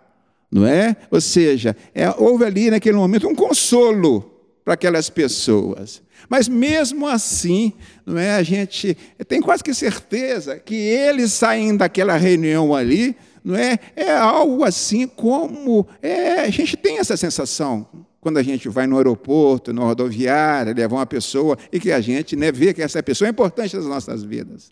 Não 0.52 0.66
é? 0.66 0.96
Ou 1.12 1.20
seja, 1.20 1.76
é, 1.94 2.10
houve 2.18 2.46
ali 2.46 2.72
naquele 2.72 2.96
momento 2.96 3.28
um 3.28 3.36
consolo 3.36 4.34
para 4.64 4.74
aquelas 4.74 5.10
pessoas. 5.10 6.02
Mas 6.30 6.48
mesmo 6.48 7.08
assim, 7.08 7.74
não 8.06 8.18
é, 8.18 8.36
a 8.36 8.44
gente 8.44 8.98
tem 9.28 9.42
quase 9.42 9.64
que 9.64 9.74
certeza 9.74 10.58
que 10.58 10.76
eles 10.76 11.34
saindo 11.34 11.80
daquela 11.80 12.18
reunião 12.18 12.74
ali, 12.74 13.16
não 13.44 13.56
é, 13.56 13.80
é 13.96 14.12
algo 14.12 14.64
assim 14.64 15.08
como 15.08 15.88
é, 16.02 16.42
a 16.42 16.50
gente 16.50 16.76
tem 16.76 16.98
essa 16.98 17.16
sensação 17.16 17.88
quando 18.20 18.38
a 18.38 18.44
gente 18.44 18.68
vai 18.68 18.88
no 18.88 18.98
aeroporto, 18.98 19.72
no 19.72 19.84
rodoviária, 19.84 20.74
levar 20.74 20.98
uma 20.98 21.06
pessoa 21.06 21.58
e 21.72 21.80
que 21.80 21.92
a 21.92 22.02
gente 22.02 22.36
né, 22.36 22.52
vê 22.52 22.74
que 22.74 22.82
essa 22.82 23.02
pessoa 23.02 23.28
é 23.28 23.32
importante 23.32 23.74
nas 23.76 23.86
nossas 23.86 24.22
vidas. 24.22 24.72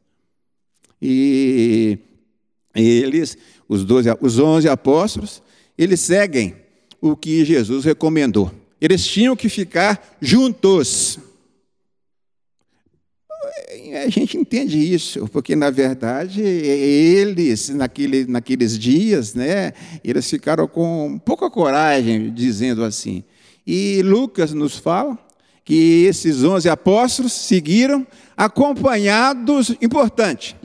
E 1.02 2.00
eles, 2.84 3.38
os, 3.68 3.84
12, 3.86 4.10
os 4.22 4.40
11 4.40 4.68
apóstolos, 4.68 5.42
eles 5.78 6.00
seguem 6.00 6.56
o 7.02 7.16
que 7.16 7.46
Jesus 7.46 7.86
recomendou. 7.86 8.52
Eles 8.80 9.06
tinham 9.06 9.36
que 9.36 9.50
ficar 9.50 10.18
juntos. 10.22 11.20
A 14.06 14.10
gente 14.10 14.38
entende 14.38 14.78
isso, 14.78 15.28
porque 15.30 15.56
na 15.56 15.70
verdade 15.70 16.42
eles, 16.42 17.70
naquele, 17.70 18.26
naqueles 18.26 18.78
dias, 18.78 19.34
né, 19.34 19.74
eles 20.04 20.30
ficaram 20.30 20.68
com 20.68 21.20
pouca 21.24 21.50
coragem, 21.50 22.34
dizendo 22.34 22.84
assim. 22.84 23.24
E 23.66 24.02
Lucas 24.04 24.54
nos 24.54 24.78
fala 24.78 25.18
que 25.64 26.06
esses 26.06 26.44
onze 26.44 26.70
apóstolos 26.70 27.34
seguiram 27.34 28.06
acompanhados, 28.38 29.76
importante, 29.82 30.56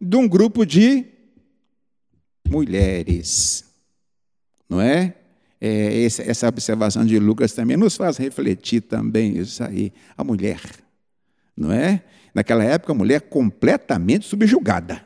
de 0.00 0.16
um 0.16 0.28
grupo 0.28 0.66
de 0.66 1.06
mulheres. 2.50 3.64
Não 4.68 4.80
é? 4.80 5.14
é 5.60 6.04
essa 6.04 6.48
observação 6.48 7.04
de 7.04 7.18
Lucas 7.18 7.52
também 7.52 7.76
nos 7.76 7.96
faz 7.96 8.16
refletir 8.16 8.82
também 8.82 9.38
isso 9.38 9.62
aí. 9.62 9.92
A 10.16 10.24
mulher, 10.24 10.60
não 11.56 11.72
é? 11.72 12.02
Naquela 12.34 12.64
época, 12.64 12.92
a 12.92 12.96
mulher 12.96 13.22
completamente 13.22 14.26
subjugada. 14.26 15.02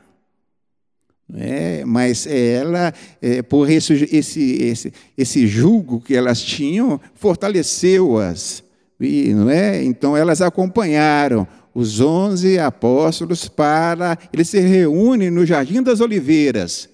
É, 1.33 1.83
mas 1.85 2.27
ela, 2.27 2.93
é, 3.19 3.41
por 3.41 3.69
esse, 3.69 3.93
esse, 4.11 4.61
esse, 4.61 4.93
esse 5.17 5.47
julgo 5.47 5.99
que 5.99 6.15
elas 6.15 6.41
tinham, 6.41 7.01
fortaleceu-as. 7.15 8.63
Não 8.99 9.49
é? 9.49 9.83
Então 9.83 10.15
elas 10.15 10.41
acompanharam 10.41 11.47
os 11.73 11.99
onze 11.99 12.59
apóstolos 12.59 13.47
para. 13.49 14.17
Eles 14.31 14.49
se 14.49 14.59
reúnem 14.59 15.31
no 15.31 15.45
Jardim 15.45 15.81
das 15.81 15.99
Oliveiras. 15.99 16.87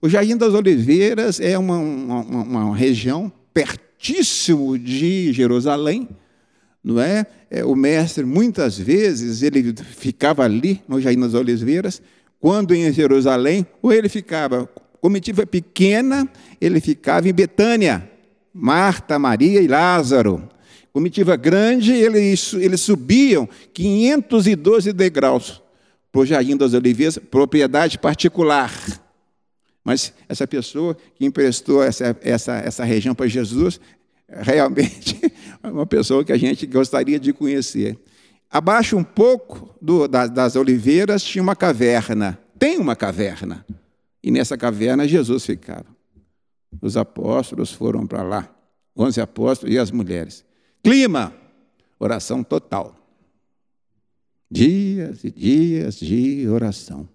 O 0.00 0.08
Jardim 0.08 0.36
das 0.36 0.54
Oliveiras 0.54 1.40
é 1.40 1.58
uma, 1.58 1.76
uma, 1.76 2.42
uma 2.42 2.76
região 2.76 3.32
pertíssimo 3.52 4.78
de 4.78 5.32
Jerusalém, 5.32 6.08
não 6.84 7.00
é? 7.00 7.26
é? 7.50 7.64
O 7.64 7.74
mestre, 7.74 8.24
muitas 8.24 8.78
vezes, 8.78 9.42
ele 9.42 9.74
ficava 9.82 10.44
ali, 10.44 10.80
no 10.86 11.00
Jardim 11.00 11.18
das 11.18 11.34
Oliveiras, 11.34 12.00
quando 12.38 12.72
em 12.74 12.92
Jerusalém, 12.92 13.66
ou 13.82 13.92
ele 13.92 14.08
ficava, 14.08 14.70
comitiva 15.00 15.44
pequena, 15.44 16.28
ele 16.60 16.80
ficava 16.80 17.28
em 17.28 17.32
Betânia, 17.32 18.08
Marta, 18.54 19.18
Maria 19.18 19.60
e 19.60 19.66
Lázaro. 19.66 20.48
Comitiva 20.92 21.34
grande, 21.34 21.92
eles, 21.92 22.52
eles 22.54 22.80
subiam 22.80 23.48
512 23.74 24.92
degraus 24.92 25.60
para 26.12 26.20
o 26.20 26.26
Jardim 26.26 26.56
das 26.56 26.72
Oliveiras, 26.72 27.18
propriedade 27.18 27.98
particular. 27.98 28.72
Mas 29.84 30.12
essa 30.28 30.46
pessoa 30.46 30.96
que 31.14 31.24
emprestou 31.24 31.82
essa, 31.82 32.16
essa, 32.20 32.56
essa 32.56 32.84
região 32.84 33.14
para 33.14 33.26
Jesus, 33.26 33.80
realmente 34.28 35.18
é 35.62 35.68
uma 35.68 35.86
pessoa 35.86 36.24
que 36.24 36.32
a 36.32 36.36
gente 36.36 36.66
gostaria 36.66 37.18
de 37.18 37.32
conhecer. 37.32 37.98
Abaixo 38.50 38.96
um 38.96 39.04
pouco 39.04 39.74
do, 39.80 40.08
das, 40.08 40.30
das 40.30 40.56
oliveiras 40.56 41.22
tinha 41.22 41.42
uma 41.42 41.56
caverna. 41.56 42.38
Tem 42.58 42.78
uma 42.78 42.96
caverna. 42.96 43.64
E 44.22 44.30
nessa 44.30 44.56
caverna 44.56 45.06
Jesus 45.06 45.44
ficava. 45.44 45.86
Os 46.80 46.96
apóstolos 46.96 47.72
foram 47.72 48.06
para 48.06 48.22
lá. 48.22 48.54
Onze 48.96 49.20
apóstolos 49.20 49.74
e 49.74 49.78
as 49.78 49.90
mulheres. 49.90 50.44
Clima, 50.82 51.32
oração 51.98 52.42
total. 52.42 52.94
Dias 54.50 55.24
e 55.24 55.30
dias 55.30 55.98
de 55.98 56.48
oração. 56.48 57.08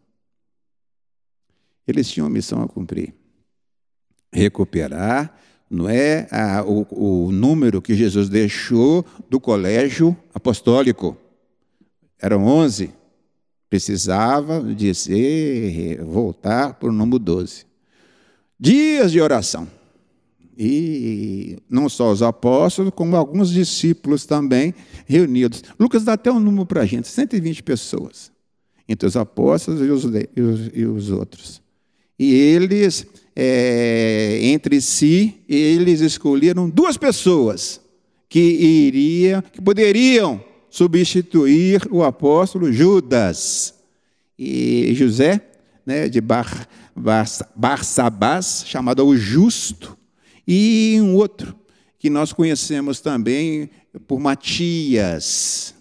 Eles 1.88 2.10
tinham 2.10 2.28
uma 2.28 2.34
missão 2.34 2.62
a 2.62 2.68
cumprir: 2.68 3.14
recuperar, 4.32 5.36
não 5.70 5.90
é 5.90 6.28
a, 6.30 6.64
o, 6.64 6.86
o 6.92 7.32
número 7.32 7.82
que 7.82 7.96
Jesus 7.96 8.30
deixou 8.30 9.04
do 9.30 9.40
colégio 9.40 10.16
apostólico. 10.34 11.18
Eram 12.22 12.46
11. 12.46 12.92
Precisava 13.70 14.62
dizer, 14.62 16.04
voltar 16.04 16.76
para 16.76 16.90
o 16.90 16.92
número 16.92 17.18
12. 17.18 17.66
Dias 18.60 19.12
de 19.12 19.20
oração. 19.20 19.68
E 20.56 21.58
não 21.68 21.90
só 21.90 22.12
os 22.12 22.22
apóstolos, 22.22 22.94
como 22.96 23.16
alguns 23.16 23.50
discípulos 23.50 24.28
também 24.28 24.76
reunidos. 25.08 25.64
Lucas 25.80 26.04
dá 26.04 26.14
até 26.14 26.32
um 26.32 26.40
número 26.40 26.68
para 26.68 26.82
a 26.82 26.86
gente: 26.86 27.08
120 27.08 27.64
pessoas. 27.64 28.32
Entre 28.88 29.08
os 29.08 29.18
apóstolos 29.18 29.82
e 29.82 29.90
os, 29.90 30.04
e 30.04 30.42
os, 30.42 30.72
e 30.72 30.86
os 30.86 31.10
outros. 31.10 31.63
E 32.18 32.34
eles, 32.34 33.06
é, 33.36 34.40
entre 34.42 34.80
si, 34.82 35.42
eles 35.48 36.02
escolheram 36.02 36.70
duas 36.70 36.98
pessoas 36.98 37.82
que 38.30 38.40
iriam, 38.40 39.42
que 39.42 39.62
poderiam 39.62 40.44
substituir 40.70 41.88
o 41.92 42.04
apóstolo 42.04 42.72
Judas. 42.72 43.76
E 44.38 44.94
José, 44.96 45.42
né, 45.86 46.10
de 46.10 46.20
Bar, 46.20 46.68
Bar, 46.96 47.28
Barsabás, 47.56 48.64
chamado 48.66 49.06
o 49.06 49.16
Justo, 49.16 49.98
e 50.48 50.98
um 51.02 51.16
outro 51.16 51.56
que 52.00 52.10
nós 52.10 52.34
conhecemos 52.34 53.00
também 53.00 53.70
por 54.08 54.20
Matias. 54.20 55.76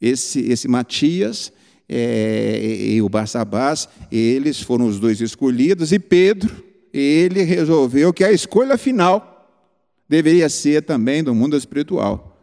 Esse, 0.00 0.40
esse 0.40 0.68
Matias 0.68 1.52
é, 1.92 2.92
e 2.92 3.02
o 3.02 3.08
Barsabás, 3.08 3.88
eles 4.12 4.60
foram 4.60 4.86
os 4.86 5.00
dois 5.00 5.20
escolhidos, 5.20 5.90
e 5.90 5.98
Pedro, 5.98 6.64
ele 6.92 7.42
resolveu 7.42 8.12
que 8.12 8.22
a 8.22 8.30
escolha 8.30 8.78
final 8.78 9.66
deveria 10.08 10.48
ser 10.48 10.82
também 10.82 11.24
do 11.24 11.34
mundo 11.34 11.56
espiritual. 11.56 12.38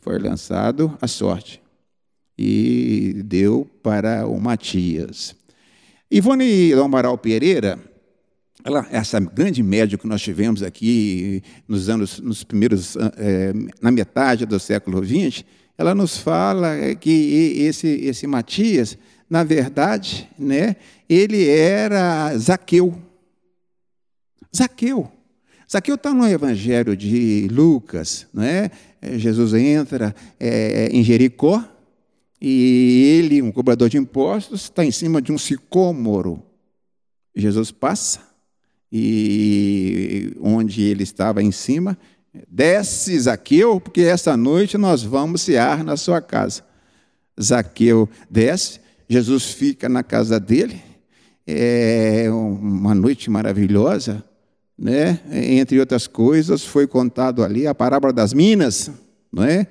Foi 0.00 0.18
lançado 0.18 0.98
a 1.00 1.06
sorte 1.06 1.62
e 2.36 3.22
deu 3.24 3.70
para 3.84 4.26
o 4.26 4.40
Matias. 4.40 5.36
Ivone 6.10 6.72
Amaral 6.72 7.16
Pereira, 7.18 7.78
ela, 8.64 8.84
essa 8.90 9.20
grande 9.20 9.62
média 9.62 9.96
que 9.96 10.08
nós 10.08 10.20
tivemos 10.20 10.60
aqui 10.62 11.40
nos 11.68 11.88
anos, 11.88 12.18
nos 12.18 12.42
primeiros, 12.42 12.96
é, 13.16 13.52
na 13.80 13.92
metade 13.92 14.44
do 14.44 14.58
século 14.58 15.04
XX, 15.04 15.44
ela 15.80 15.94
nos 15.94 16.18
fala 16.18 16.94
que 16.94 17.54
esse, 17.58 17.88
esse 17.88 18.26
Matias, 18.26 18.98
na 19.30 19.42
verdade, 19.42 20.28
né, 20.38 20.76
ele 21.08 21.48
era 21.48 22.36
Zaqueu. 22.36 23.00
Zaqueu. 24.54 25.10
Zaqueu 25.72 25.94
está 25.94 26.12
no 26.12 26.28
Evangelho 26.28 26.94
de 26.94 27.48
Lucas, 27.50 28.26
não 28.30 28.42
é? 28.42 28.70
Jesus 29.16 29.54
entra 29.54 30.14
é, 30.38 30.90
em 30.92 31.02
Jericó 31.02 31.64
e 32.38 33.16
ele, 33.18 33.40
um 33.40 33.50
cobrador 33.50 33.88
de 33.88 33.96
impostos, 33.96 34.64
está 34.64 34.84
em 34.84 34.90
cima 34.90 35.22
de 35.22 35.32
um 35.32 35.38
sicômoro. 35.38 36.42
Jesus 37.34 37.70
passa 37.70 38.20
e 38.92 40.36
onde 40.42 40.82
ele 40.82 41.04
estava 41.04 41.42
em 41.42 41.50
cima, 41.50 41.96
desce 42.48 43.18
Zaqueu, 43.18 43.80
porque 43.80 44.02
esta 44.02 44.36
noite 44.36 44.78
nós 44.78 45.02
vamos 45.02 45.42
cear 45.42 45.82
na 45.84 45.96
sua 45.96 46.20
casa. 46.20 46.62
Zaqueu 47.40 48.08
desce, 48.30 48.80
Jesus 49.08 49.46
fica 49.46 49.88
na 49.88 50.02
casa 50.02 50.38
dele, 50.38 50.80
é 51.46 52.30
uma 52.30 52.94
noite 52.94 53.30
maravilhosa, 53.30 54.24
né? 54.78 55.20
Entre 55.30 55.80
outras 55.80 56.06
coisas, 56.06 56.64
foi 56.64 56.86
contado 56.86 57.42
ali 57.42 57.66
a 57.66 57.74
parábola 57.74 58.12
das 58.12 58.32
minas, 58.32 58.90
não 59.32 59.44
é? 59.44 59.66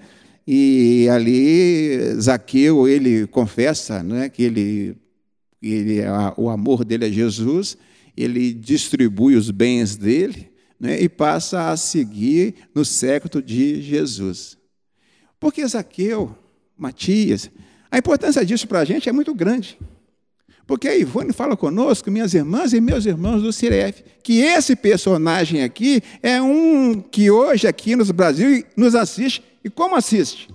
E 0.46 1.08
ali 1.10 2.16
Zaqueu 2.20 2.88
ele 2.88 3.28
confessa, 3.28 4.02
não 4.04 4.18
é, 4.18 4.30
que 4.30 4.44
ele, 4.44 4.98
ele 5.62 6.00
o 6.36 6.50
amor 6.50 6.84
dele 6.84 7.08
é 7.08 7.12
Jesus 7.12 7.78
ele 8.20 8.54
distribui 8.54 9.36
os 9.36 9.50
bens 9.50 9.96
dele 9.96 10.49
né, 10.80 11.02
e 11.02 11.10
passa 11.10 11.70
a 11.70 11.78
seguir 11.78 12.56
no 12.74 12.86
século 12.86 13.44
de 13.44 13.82
Jesus. 13.82 14.58
Porque 15.40 15.66
Zaqueu, 15.68 16.36
Matias, 16.78 17.50
a 17.92 17.98
importância 17.98 18.46
disso 18.46 18.68
para 18.68 18.80
a 18.80 18.86
gente 18.86 19.10
é 19.10 19.12
muito 19.12 19.34
grande. 19.34 19.78
Porque 20.66 20.88
a 20.88 20.96
Ivone 20.96 21.34
fala 21.34 21.58
conosco, 21.58 22.12
minhas 22.12 22.36
irmãs 22.36 22.74
e 22.74 22.80
meus 22.80 23.06
irmãos 23.06 23.42
do 23.42 23.52
Ciref, 23.52 24.04
que 24.24 24.40
esse 24.40 24.76
personagem 24.76 25.64
aqui 25.64 26.00
é 26.22 26.40
um 26.40 27.02
que 27.02 27.32
hoje 27.32 27.68
aqui 27.68 27.96
no 27.96 28.06
Brasil 28.14 28.64
nos 28.78 28.94
assiste. 28.94 29.44
E 29.64 29.70
como 29.70 29.96
assiste? 29.96 30.48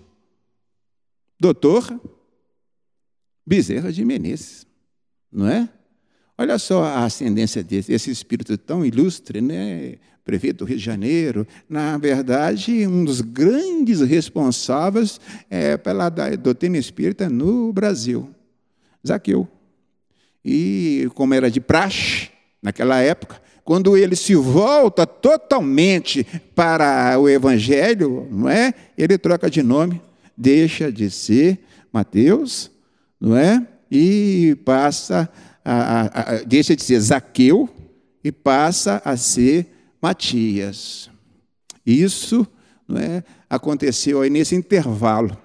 Doutor 1.39 2.01
Bezerra 3.45 3.93
de 3.93 4.05
Menezes, 4.05 4.67
não 5.33 5.49
é? 5.49 5.69
Olha 6.37 6.59
só 6.59 6.85
a 6.85 7.05
ascendência 7.05 7.63
desse, 7.63 7.93
esse 7.93 8.11
espírito 8.11 8.57
tão 8.59 8.85
ilustre, 8.85 9.41
né? 9.41 9.95
prefeito 10.25 10.59
do 10.59 10.65
Rio 10.65 10.79
de 10.79 10.83
Janeiro, 10.83 11.47
na 11.69 11.99
verdade, 11.99 12.87
um 12.87 13.05
dos 13.05 13.21
grandes 13.21 14.01
responsáveis 14.01 15.21
é, 15.51 15.77
pela 15.77 16.09
doutrina 16.09 16.79
espírita 16.79 17.29
no 17.29 17.73
Brasil, 17.73 18.31
Zaqueu. 19.07 19.47
E 20.43 21.09
como 21.15 21.35
era 21.35 21.51
de 21.51 21.61
praxe 21.61 22.31
naquela 22.63 23.01
época, 23.01 23.41
quando 23.63 23.97
ele 23.97 24.17
se 24.17 24.35
volta 24.35 25.07
totalmente 25.07 26.27
para 26.55 27.19
o 27.19 27.29
Evangelho, 27.29 28.27
não 28.31 28.49
é? 28.49 28.75
Ele 28.97 29.17
troca 29.19 29.51
de 29.51 29.63
nome, 29.63 30.01
deixa 30.37 30.91
de 30.91 31.11
ser 31.11 31.61
Mateus, 31.93 32.71
não 33.21 33.37
é? 33.37 33.67
E 33.91 34.57
passa 34.65 35.31
a, 35.54 35.54
a, 35.65 36.43
deixa 36.47 36.77
de 36.77 36.83
ser 36.83 37.01
Zaqueu 37.01 37.69
e 38.23 38.31
passa 38.31 39.01
a 39.05 39.17
ser 39.17 39.67
Matias. 40.01 41.11
Isso 41.87 42.47
não 42.87 43.01
é, 43.01 43.25
aconteceu 43.49 44.21
aí 44.21 44.31
nesse 44.31 44.55
intervalo 44.55 45.37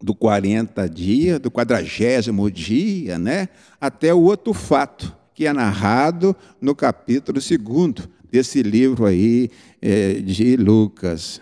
do 0.00 0.14
40 0.14 0.88
dia, 0.88 1.38
do 1.38 1.50
quadragésimo 1.50 2.50
dia, 2.50 3.18
né, 3.18 3.48
até 3.80 4.12
o 4.12 4.22
outro 4.22 4.52
fato, 4.52 5.16
que 5.32 5.46
é 5.46 5.52
narrado 5.52 6.36
no 6.60 6.74
capítulo 6.74 7.38
2 7.40 8.08
desse 8.30 8.62
livro 8.62 9.06
aí 9.06 9.50
é, 9.80 10.14
de 10.14 10.56
Lucas. 10.56 11.40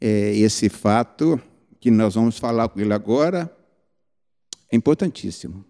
É, 0.00 0.34
esse 0.36 0.68
fato 0.68 1.40
que 1.80 1.90
nós 1.90 2.14
vamos 2.14 2.38
falar 2.38 2.68
com 2.68 2.80
ele 2.80 2.92
agora 2.92 3.50
é 4.70 4.76
importantíssimo. 4.76 5.64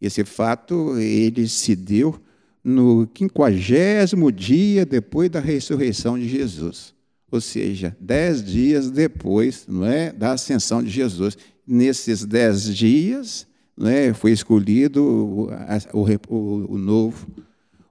Esse 0.00 0.24
fato 0.24 0.96
ele 0.98 1.46
se 1.48 1.76
deu 1.76 2.18
no 2.62 3.06
quinquagésimo 3.06 4.30
dia 4.30 4.86
depois 4.86 5.30
da 5.30 5.40
ressurreição 5.40 6.18
de 6.18 6.28
Jesus, 6.28 6.94
ou 7.30 7.40
seja, 7.40 7.96
dez 8.00 8.42
dias 8.44 8.90
depois, 8.90 9.66
não 9.68 9.84
é, 9.84 10.12
da 10.12 10.32
ascensão 10.32 10.82
de 10.82 10.90
Jesus. 10.90 11.36
Nesses 11.66 12.24
dez 12.24 12.74
dias, 12.74 13.46
é, 13.80 14.12
foi 14.12 14.32
escolhido 14.32 15.02
o, 15.02 15.48
o, 15.92 16.74
o 16.74 16.78
novo, 16.78 17.26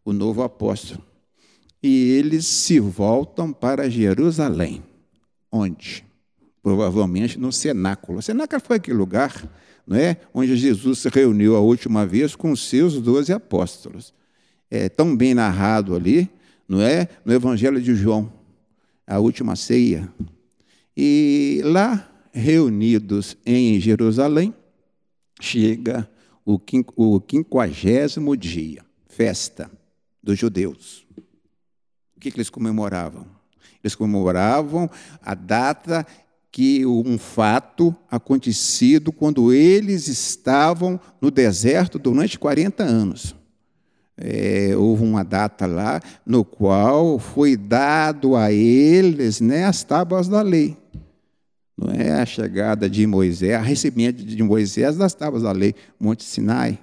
o 0.04 0.12
novo 0.12 0.44
apóstolo. 0.44 1.02
E 1.82 2.12
eles 2.12 2.46
se 2.46 2.80
voltam 2.80 3.54
para 3.54 3.90
Jerusalém, 3.90 4.84
onde? 5.52 6.06
Provavelmente 6.62 7.40
no 7.40 7.52
cenáculo. 7.52 8.20
O 8.20 8.22
cenáculo 8.22 8.62
foi 8.62 8.76
aquele 8.76 8.98
lugar 8.98 9.50
não 9.90 9.98
é? 9.98 10.18
onde 10.32 10.56
Jesus 10.56 11.00
se 11.00 11.10
reuniu 11.10 11.56
a 11.56 11.60
última 11.60 12.06
vez 12.06 12.36
com 12.36 12.52
os 12.52 12.70
seus 12.70 13.02
doze 13.02 13.34
apóstolos. 13.34 14.14
É 14.70 14.88
tão 14.88 15.18
bem 15.18 15.34
narrado 15.34 15.96
ali, 15.96 16.30
não 16.68 16.80
é? 16.80 17.10
No 17.26 17.34
Evangelho 17.34 17.82
de 17.82 17.96
João, 17.96 18.32
a 19.08 19.18
última 19.18 19.56
ceia. 19.56 20.08
E 20.96 21.62
lá, 21.66 22.08
reunidos 22.32 23.36
em 23.44 23.80
Jerusalém, 23.80 24.54
chega 25.42 26.08
o 26.46 27.20
quinquagésimo 27.20 28.38
dia, 28.38 28.86
festa 29.08 29.72
dos 30.22 30.38
judeus. 30.38 31.04
O 32.16 32.20
que, 32.20 32.30
que 32.30 32.38
eles 32.38 32.52
comemoravam? 32.52 33.26
Eles 33.84 33.96
comemoravam 33.96 34.88
a 35.20 35.34
data 35.34 36.06
que 36.52 36.86
um 36.86 37.18
fato 37.18 37.96
acontecido 38.10 39.12
quando 39.12 39.54
eles 39.54 40.08
estavam 40.08 41.00
no 41.22 41.30
deserto 41.30 42.00
durante 42.00 42.40
40 42.40 42.84
anos. 42.84 43.36
É, 44.18 44.76
houve 44.76 45.04
uma 45.04 45.24
data 45.24 45.66
lá 45.66 46.02
no 46.26 46.44
qual 46.44 47.18
foi 47.20 47.56
dado 47.56 48.36
a 48.36 48.52
eles 48.52 49.40
né, 49.40 49.66
as 49.66 49.84
tábuas 49.84 50.28
da 50.28 50.42
lei. 50.42 50.76
Não 51.78 51.90
é 51.90 52.12
a 52.12 52.26
chegada 52.26 52.90
de 52.90 53.08
Moisés, 53.08 53.54
a 53.54 53.62
recebimento 53.62 54.26
de 54.26 54.44
Moisés 54.44 54.98
das 54.98 55.14
tábuas 55.14 55.44
da 55.44 55.54
lei, 55.54 55.74
Monte 55.98 56.26
Sinai. 56.26 56.78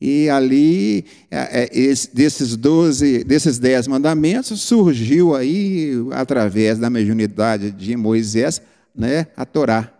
E 0.00 0.28
ali, 0.28 1.04
é, 1.28 1.64
é, 1.64 1.68
esse, 1.72 2.14
desses 2.14 2.56
doze, 2.56 3.24
desses 3.24 3.58
dez 3.58 3.88
mandamentos, 3.88 4.60
surgiu 4.60 5.34
aí, 5.34 5.92
através 6.12 6.78
da 6.78 6.88
mediunidade 6.88 7.72
de 7.72 7.96
Moisés, 7.96 8.62
né, 8.94 9.26
a 9.36 9.44
Torá. 9.44 9.92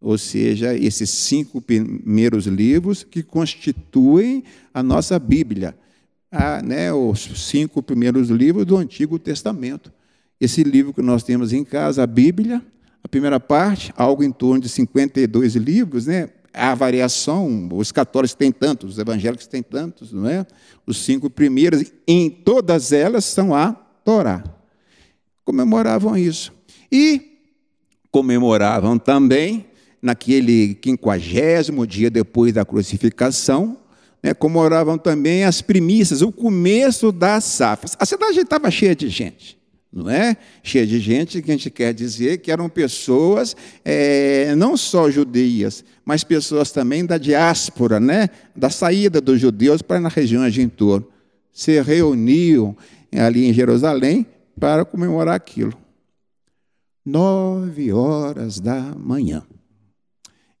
Ou 0.00 0.16
seja, 0.16 0.74
esses 0.74 1.10
cinco 1.10 1.60
primeiros 1.60 2.46
livros 2.46 3.02
que 3.02 3.22
constituem 3.22 4.44
a 4.72 4.82
nossa 4.82 5.18
Bíblia. 5.18 5.76
A, 6.30 6.62
né, 6.62 6.92
os 6.92 7.48
cinco 7.48 7.82
primeiros 7.82 8.30
livros 8.30 8.64
do 8.64 8.76
Antigo 8.76 9.18
Testamento. 9.18 9.92
Esse 10.40 10.62
livro 10.62 10.94
que 10.94 11.02
nós 11.02 11.22
temos 11.22 11.52
em 11.52 11.64
casa, 11.64 12.02
a 12.02 12.06
Bíblia, 12.06 12.62
a 13.02 13.08
primeira 13.08 13.40
parte, 13.40 13.92
algo 13.96 14.22
em 14.22 14.30
torno 14.30 14.62
de 14.62 14.68
52 14.68 15.56
livros, 15.56 16.06
né? 16.06 16.30
Há 16.52 16.74
variação, 16.74 17.68
os 17.72 17.92
católicos 17.92 18.34
têm 18.34 18.50
tantos, 18.50 18.92
os 18.92 18.98
evangélicos 18.98 19.46
têm 19.46 19.62
tantos, 19.62 20.12
não 20.12 20.28
é? 20.28 20.46
Os 20.86 20.98
cinco 20.98 21.28
primeiros, 21.28 21.92
em 22.06 22.30
todas 22.30 22.92
elas 22.92 23.24
são 23.24 23.54
a 23.54 23.72
Torá. 24.04 24.42
Comemoravam 25.44 26.16
isso. 26.16 26.52
E 26.90 27.38
comemoravam 28.10 28.98
também, 28.98 29.66
naquele 30.00 30.74
quinquagésimo 30.74 31.86
dia 31.86 32.10
depois 32.10 32.52
da 32.52 32.64
crucificação, 32.64 33.76
né, 34.22 34.32
comemoravam 34.32 34.96
também 34.96 35.44
as 35.44 35.60
primícias, 35.60 36.22
o 36.22 36.32
começo 36.32 37.12
das 37.12 37.44
safras. 37.44 37.96
A 37.98 38.06
cidade 38.06 38.40
estava 38.40 38.70
cheia 38.70 38.96
de 38.96 39.08
gente 39.08 39.57
não 40.04 40.10
é? 40.10 40.36
Cheia 40.62 40.86
de 40.86 40.98
gente, 40.98 41.42
que 41.42 41.50
a 41.50 41.54
gente 41.54 41.70
quer 41.70 41.92
dizer 41.92 42.38
que 42.38 42.50
eram 42.50 42.68
pessoas 42.68 43.56
é, 43.84 44.54
não 44.54 44.76
só 44.76 45.10
judias, 45.10 45.84
mas 46.04 46.24
pessoas 46.24 46.70
também 46.70 47.04
da 47.04 47.18
diáspora, 47.18 48.00
né? 48.00 48.28
Da 48.56 48.70
saída 48.70 49.20
dos 49.20 49.40
judeus 49.40 49.82
para 49.82 50.00
nas 50.00 50.14
regiões 50.14 50.54
de 50.54 50.62
entorno. 50.62 51.06
Se 51.52 51.80
reuniam 51.80 52.76
ali 53.12 53.46
em 53.46 53.52
Jerusalém 53.52 54.26
para 54.58 54.84
comemorar 54.84 55.34
aquilo. 55.34 55.74
Nove 57.04 57.92
horas 57.92 58.60
da 58.60 58.80
manhã. 58.96 59.42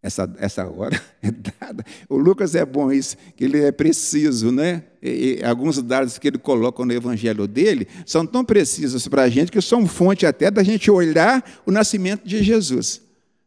Essa, 0.02 0.32
essa 0.38 0.66
hora 0.66 1.00
é 1.22 1.30
dada. 1.30 1.84
O 2.08 2.16
Lucas 2.16 2.54
é 2.54 2.64
bom 2.64 2.92
isso, 2.92 3.16
que 3.36 3.44
ele 3.44 3.60
é 3.62 3.72
preciso, 3.72 4.52
né? 4.52 4.84
E, 5.02 5.38
e 5.40 5.44
alguns 5.44 5.82
dados 5.82 6.18
que 6.18 6.28
ele 6.28 6.38
coloca 6.38 6.84
no 6.84 6.92
evangelho 6.92 7.46
dele 7.46 7.86
são 8.06 8.24
tão 8.24 8.44
precisos 8.44 9.08
para 9.08 9.22
a 9.22 9.28
gente 9.28 9.50
que 9.50 9.60
são 9.60 9.86
fonte 9.86 10.24
até 10.24 10.50
da 10.50 10.62
gente 10.62 10.90
olhar 10.90 11.44
o 11.66 11.72
nascimento 11.72 12.26
de 12.26 12.42
Jesus, 12.42 13.02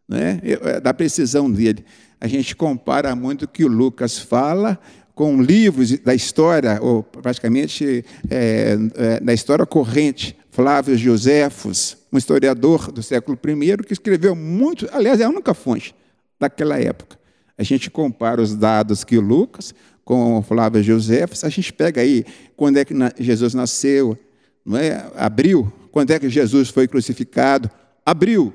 né? 0.07 0.41
Da 0.83 0.93
precisão 0.93 1.49
dele. 1.49 1.85
A 2.19 2.27
gente 2.27 2.55
compara 2.55 3.15
muito 3.15 3.45
o 3.45 3.47
que 3.47 3.63
o 3.63 3.67
Lucas 3.67 4.19
fala 4.19 4.79
com 5.15 5.41
livros 5.41 5.99
da 5.99 6.13
história, 6.15 6.79
ou 6.81 7.03
praticamente 7.03 8.05
é, 8.29 8.77
é, 8.95 9.19
da 9.19 9.33
história 9.33 9.65
corrente, 9.65 10.37
Flávio 10.49 10.97
Josefos, 10.97 11.97
um 12.11 12.17
historiador 12.17 12.91
do 12.91 13.01
século 13.01 13.37
I, 13.45 13.77
que 13.85 13.93
escreveu 13.93 14.35
muito, 14.35 14.87
aliás, 14.91 15.19
é 15.19 15.23
a 15.23 15.29
única 15.29 15.53
fonte 15.53 15.95
daquela 16.41 16.79
época. 16.79 17.19
A 17.57 17.63
gente 17.63 17.91
compara 17.91 18.41
os 18.41 18.55
dados 18.55 19.03
que 19.03 19.19
Lucas 19.19 19.73
com 20.03 20.41
Flávio 20.41 20.81
Josefos, 20.81 21.43
a 21.43 21.49
gente 21.49 21.71
pega 21.71 22.01
aí 22.01 22.25
quando 22.57 22.77
é 22.77 22.83
que 22.83 22.93
Jesus 23.19 23.53
nasceu, 23.53 24.17
não 24.65 24.75
é? 24.77 25.09
Abril, 25.15 25.71
quando 25.91 26.11
é 26.11 26.19
que 26.19 26.27
Jesus 26.27 26.69
foi 26.69 26.87
crucificado, 26.87 27.69
abril, 28.03 28.51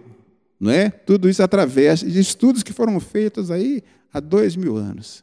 não 0.59 0.70
é? 0.70 0.90
Tudo 0.90 1.31
isso 1.31 1.42
através 1.42 2.01
de 2.01 2.18
estudos 2.18 2.64
que 2.64 2.72
foram 2.72 2.99
feitos 2.99 3.51
aí 3.51 3.83
há 4.12 4.18
dois 4.18 4.57
mil 4.57 4.77
anos. 4.77 5.22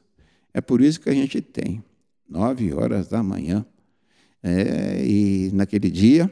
É 0.53 0.61
por 0.61 0.81
isso 0.81 1.01
que 1.01 1.09
a 1.09 1.13
gente 1.13 1.41
tem 1.41 1.83
nove 2.27 2.73
horas 2.73 3.07
da 3.09 3.21
manhã. 3.21 3.65
É, 4.41 5.03
e 5.05 5.51
naquele 5.53 5.89
dia, 5.89 6.31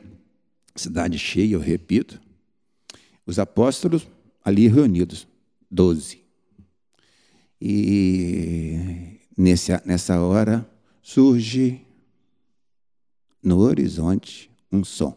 cidade 0.75 1.19
cheia, 1.19 1.53
eu 1.53 1.59
repito, 1.59 2.19
os 3.25 3.37
apóstolos 3.37 4.07
ali 4.43 4.67
reunidos, 4.67 5.27
doze. 5.69 6.20
E 7.61 9.19
nessa, 9.37 9.81
nessa 9.85 10.19
hora 10.19 10.67
surge 11.01 11.85
no 13.43 13.59
horizonte 13.59 14.49
um 14.71 14.83
som 14.83 15.15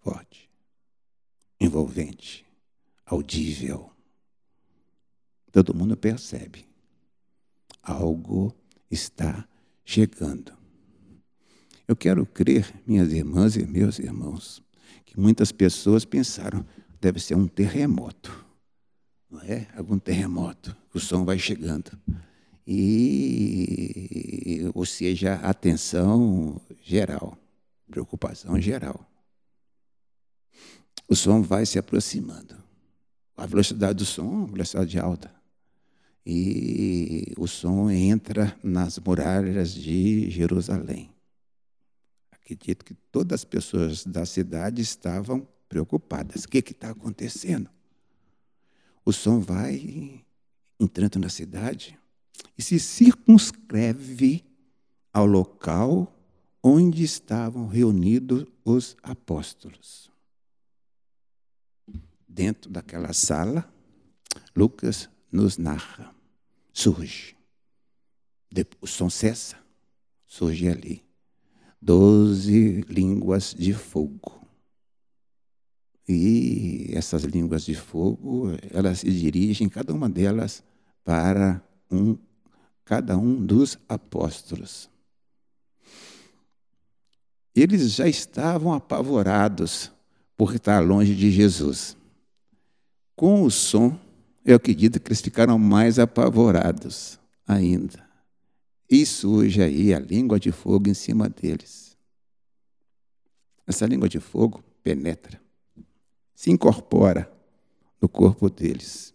forte, 0.00 0.50
envolvente, 1.60 2.44
audível. 3.06 3.90
Todo 5.52 5.74
mundo 5.74 5.96
percebe. 5.96 6.66
Algo 7.82 8.54
está 8.90 9.48
chegando. 9.84 10.52
Eu 11.86 11.96
quero 11.96 12.26
crer, 12.26 12.74
minhas 12.86 13.12
irmãs 13.12 13.56
e 13.56 13.66
meus 13.66 13.98
irmãos, 13.98 14.62
que 15.06 15.18
muitas 15.18 15.50
pessoas 15.50 16.04
pensaram, 16.04 16.64
deve 17.00 17.18
ser 17.18 17.34
um 17.34 17.48
terremoto. 17.48 18.47
Não 19.30 19.40
é? 19.42 19.66
Algum 19.76 19.98
terremoto. 19.98 20.76
O 20.92 21.00
som 21.00 21.24
vai 21.24 21.38
chegando. 21.38 21.98
E, 22.66 24.70
ou 24.74 24.84
seja, 24.84 25.34
atenção 25.36 26.60
geral, 26.82 27.36
preocupação 27.90 28.60
geral. 28.60 29.06
O 31.08 31.16
som 31.16 31.42
vai 31.42 31.64
se 31.64 31.78
aproximando. 31.78 32.56
A 33.36 33.46
velocidade 33.46 33.98
do 33.98 34.04
som, 34.04 34.46
velocidade 34.46 34.98
alta. 34.98 35.34
E 36.26 37.32
o 37.38 37.46
som 37.46 37.90
entra 37.90 38.58
nas 38.62 38.98
muralhas 38.98 39.72
de 39.72 40.28
Jerusalém. 40.28 41.10
Acredito 42.30 42.84
que 42.84 42.94
todas 43.10 43.40
as 43.40 43.44
pessoas 43.44 44.04
da 44.04 44.26
cidade 44.26 44.82
estavam 44.82 45.46
preocupadas. 45.68 46.44
O 46.44 46.48
que 46.48 46.58
está 46.58 46.90
acontecendo? 46.90 47.70
O 49.08 49.12
som 49.12 49.40
vai 49.40 50.22
entrando 50.78 51.18
na 51.18 51.30
cidade 51.30 51.98
e 52.58 52.62
se 52.62 52.78
circunscreve 52.78 54.44
ao 55.10 55.24
local 55.24 56.14
onde 56.62 57.02
estavam 57.04 57.66
reunidos 57.66 58.44
os 58.62 58.98
apóstolos. 59.02 60.10
Dentro 62.28 62.70
daquela 62.70 63.14
sala, 63.14 63.66
Lucas 64.54 65.08
nos 65.32 65.56
narra. 65.56 66.14
Surge. 66.70 67.34
O 68.78 68.86
som 68.86 69.08
cessa. 69.08 69.56
Surge 70.26 70.68
ali 70.68 71.02
doze 71.80 72.82
línguas 72.82 73.54
de 73.58 73.72
fogo. 73.72 74.37
E 76.08 76.90
essas 76.94 77.24
línguas 77.24 77.64
de 77.64 77.74
fogo, 77.74 78.52
elas 78.70 79.00
se 79.00 79.10
dirigem, 79.10 79.68
cada 79.68 79.92
uma 79.92 80.08
delas, 80.08 80.62
para 81.04 81.62
um, 81.90 82.16
cada 82.84 83.18
um 83.18 83.44
dos 83.44 83.78
apóstolos. 83.88 84.88
Eles 87.54 87.92
já 87.92 88.08
estavam 88.08 88.72
apavorados 88.72 89.92
por 90.36 90.54
estar 90.54 90.80
longe 90.80 91.14
de 91.14 91.30
Jesus. 91.30 91.96
Com 93.14 93.42
o 93.42 93.50
som, 93.50 93.98
eu 94.44 94.56
acredito 94.56 95.00
que 95.00 95.08
eles 95.08 95.20
ficaram 95.20 95.58
mais 95.58 95.98
apavorados 95.98 97.18
ainda 97.46 98.08
e 98.90 99.04
surge 99.04 99.62
aí 99.62 99.92
a 99.92 99.98
língua 99.98 100.40
de 100.40 100.50
fogo 100.50 100.88
em 100.88 100.94
cima 100.94 101.28
deles. 101.28 101.96
Essa 103.66 103.84
língua 103.86 104.08
de 104.08 104.18
fogo 104.18 104.64
penetra, 104.82 105.38
se 106.38 106.52
incorpora 106.52 107.28
no 108.00 108.08
corpo 108.08 108.48
deles. 108.48 109.12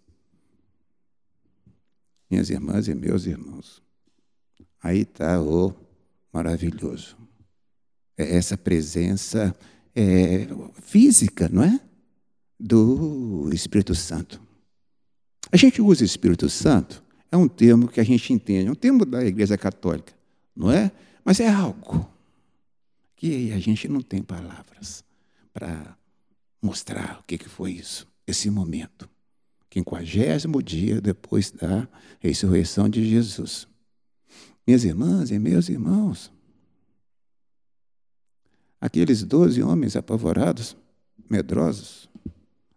Minhas 2.30 2.50
irmãs 2.50 2.90
e 2.90 2.94
meus 2.94 3.26
irmãos, 3.26 3.82
aí 4.82 5.04
está 5.04 5.42
o 5.42 5.74
maravilhoso. 6.34 7.16
É 8.18 8.36
essa 8.36 8.58
presença 8.58 9.56
é, 9.96 10.48
física, 10.82 11.48
não 11.48 11.64
é? 11.64 11.80
Do 12.60 13.50
Espírito 13.54 13.96
Santo. 13.96 14.42
A 15.50 15.56
gente 15.56 15.82
usa 15.82 16.04
Espírito 16.04 16.50
Santo 16.50 17.02
é 17.32 17.38
um 17.38 17.48
termo 17.48 17.88
que 17.88 18.02
a 18.02 18.04
gente 18.04 18.34
entende, 18.34 18.68
é 18.68 18.72
um 18.72 18.76
termo 18.76 19.06
da 19.06 19.24
Igreja 19.24 19.58
Católica, 19.58 20.12
não 20.54 20.70
é? 20.70 20.92
Mas 21.24 21.40
é 21.40 21.48
algo 21.48 22.06
que 23.16 23.54
a 23.54 23.60
gente 23.60 23.88
não 23.88 24.02
tem 24.02 24.22
palavras 24.22 25.06
para 25.54 25.98
mostrar 26.64 27.20
o 27.20 27.24
que 27.24 27.38
foi 27.38 27.74
isso, 27.74 28.08
esse 28.26 28.50
momento. 28.50 29.10
Quinquagésimo 29.70 30.64
dia 30.64 31.02
depois 31.02 31.52
da 31.52 31.88
ressurreição 32.20 32.88
de 32.88 33.08
Jesus. 33.08 33.68
Minhas 34.66 34.86
irmãs 34.86 35.30
e 35.30 35.38
meus 35.38 35.68
irmãos, 35.68 36.32
aqueles 38.80 39.24
doze 39.24 39.62
homens 39.62 39.96
apavorados, 39.96 40.78
medrosos, 41.30 42.10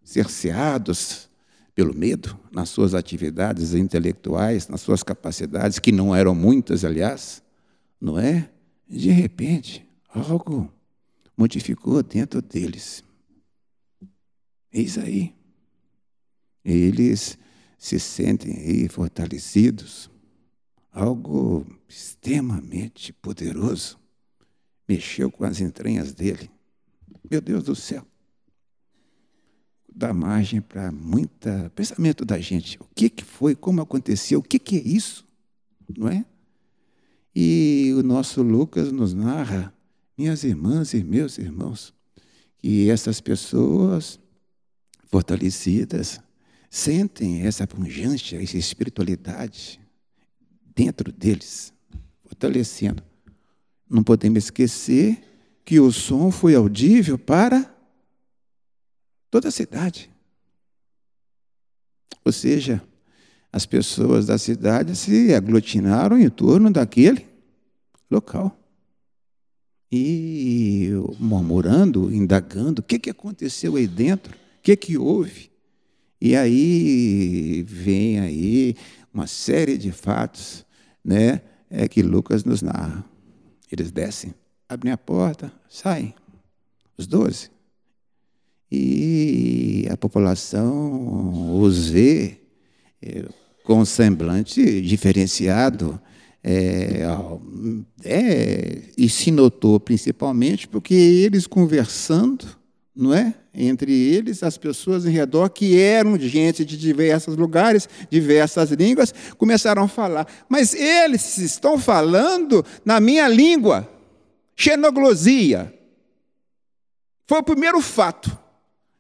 cerceados, 0.03 1.29
pelo 1.75 1.95
medo 1.95 2.37
nas 2.51 2.71
suas 2.71 2.95
atividades 2.95 3.75
intelectuais, 3.75 4.67
nas 4.67 4.81
suas 4.81 5.03
capacidades, 5.03 5.79
que 5.79 5.93
não 5.93 6.17
eram 6.17 6.35
muitas, 6.35 6.85
aliás, 6.85 7.43
não 8.01 8.19
é? 8.19 8.51
De 8.89 9.11
repente, 9.11 9.87
algo 10.09 10.73
modificou 11.37 12.03
dentro 12.03 12.41
deles. 12.41 13.05
Eis 14.73 14.99
aí. 14.99 15.35
Eles 16.65 17.39
se 17.79 17.99
sentem 18.01 18.57
aí 18.57 18.89
fortalecidos. 18.89 20.11
Algo 20.91 21.67
extremamente 21.89 23.13
poderoso 23.13 23.99
mexeu 24.89 25.31
com 25.31 25.45
as 25.45 25.61
entranhas 25.61 26.13
dele. 26.13 26.51
Meu 27.31 27.41
Deus 27.41 27.65
do 27.65 27.75
céu 27.75 28.07
dá 29.97 30.13
margem 30.13 30.61
para 30.61 30.93
muita 30.93 31.73
pensamento 31.75 32.23
da 32.23 32.39
gente. 32.39 32.79
O 32.79 32.87
que, 32.95 33.09
que 33.09 33.25
foi, 33.25 33.55
como 33.55 33.81
aconteceu, 33.81 34.41
o 34.41 34.43
que, 34.43 34.59
que 34.59 34.77
é 34.77 34.83
isso? 34.83 35.27
Não 35.97 36.07
é? 36.07 36.25
E 37.35 37.95
o 37.97 38.03
nosso 38.03 38.43
Lucas 38.43 38.93
nos 38.93 39.15
narra, 39.15 39.73
minhas 40.17 40.45
irmãs 40.45 40.93
e 40.93 41.03
meus 41.03 41.39
irmãos, 41.39 41.95
que 42.59 42.91
essas 42.91 43.23
pessoas 43.23 44.21
fortalecidas 45.17 46.21
sentem 46.69 47.47
essa 47.47 47.67
pungência, 47.67 48.43
essa 48.43 48.59
espiritualidade 48.59 49.81
dentro 50.75 51.11
deles, 51.11 51.73
fortalecendo. 52.23 53.03
Não 53.89 54.03
podemos 54.03 54.45
esquecer 54.45 55.19
que 55.65 55.81
o 55.81 55.91
som 55.91 56.31
foi 56.31 56.55
audível 56.55 57.19
para 57.19 57.65
toda 59.31 59.49
a 59.49 59.51
cidade. 59.51 60.11
Ou 62.23 62.31
seja, 62.31 62.83
as 63.51 63.65
pessoas 63.65 64.27
da 64.27 64.37
cidade 64.37 64.95
se 64.95 65.33
aglutinaram 65.33 66.19
em 66.19 66.29
torno 66.29 66.71
daquele 66.71 67.27
local. 68.11 68.55
E 69.91 70.91
murmurando, 71.19 72.15
indagando, 72.15 72.83
o 72.83 72.85
que, 72.85 72.99
que 72.99 73.09
aconteceu 73.09 73.77
aí 73.77 73.87
dentro? 73.87 74.45
Que, 74.67 74.75
que 74.75 74.99
houve? 74.99 75.49
E 76.21 76.35
aí 76.35 77.65
vem 77.69 78.19
aí 78.19 78.75
uma 79.15 79.29
série 79.29 79.79
de 79.79 79.93
fatos, 79.93 80.67
né, 81.05 81.41
é 81.71 81.87
que 81.87 82.03
Lucas 82.03 82.43
nos 82.43 82.63
narra. 82.63 83.05
Eles 83.71 83.93
descem, 83.93 84.35
abrem 84.69 84.93
a 84.93 84.99
porta, 84.99 85.53
saem, 85.69 86.13
os 86.99 87.07
doze. 87.07 87.49
E 88.69 89.87
a 89.89 89.97
população 89.97 91.61
os 91.61 91.91
vê 91.91 92.41
é, 93.01 93.25
com 93.63 93.79
um 93.79 93.85
semblante 93.85 94.81
diferenciado. 94.81 96.01
É, 96.43 97.03
é, 98.03 98.83
e 98.99 99.09
se 99.09 99.31
notou 99.31 99.79
principalmente 99.79 100.67
porque 100.67 100.93
eles 100.93 101.47
conversando, 101.47 102.45
não 102.97 103.15
é? 103.15 103.33
Entre 103.59 103.91
eles, 103.91 104.43
as 104.43 104.59
pessoas 104.59 105.07
em 105.07 105.11
redor, 105.11 105.49
que 105.49 105.81
eram 105.81 106.19
gente 106.19 106.63
de 106.63 106.77
diversos 106.77 107.37
lugares, 107.37 107.89
diversas 108.11 108.71
línguas, 108.71 109.15
começaram 109.39 109.85
a 109.85 109.89
falar. 109.89 110.27
Mas 110.47 110.75
eles 110.75 111.39
estão 111.39 111.79
falando 111.79 112.63
na 112.85 113.01
minha 113.01 113.27
língua, 113.27 113.89
xenoglosia. 114.55 115.73
Foi 117.27 117.39
o 117.39 117.43
primeiro 117.43 117.81
fato 117.81 118.37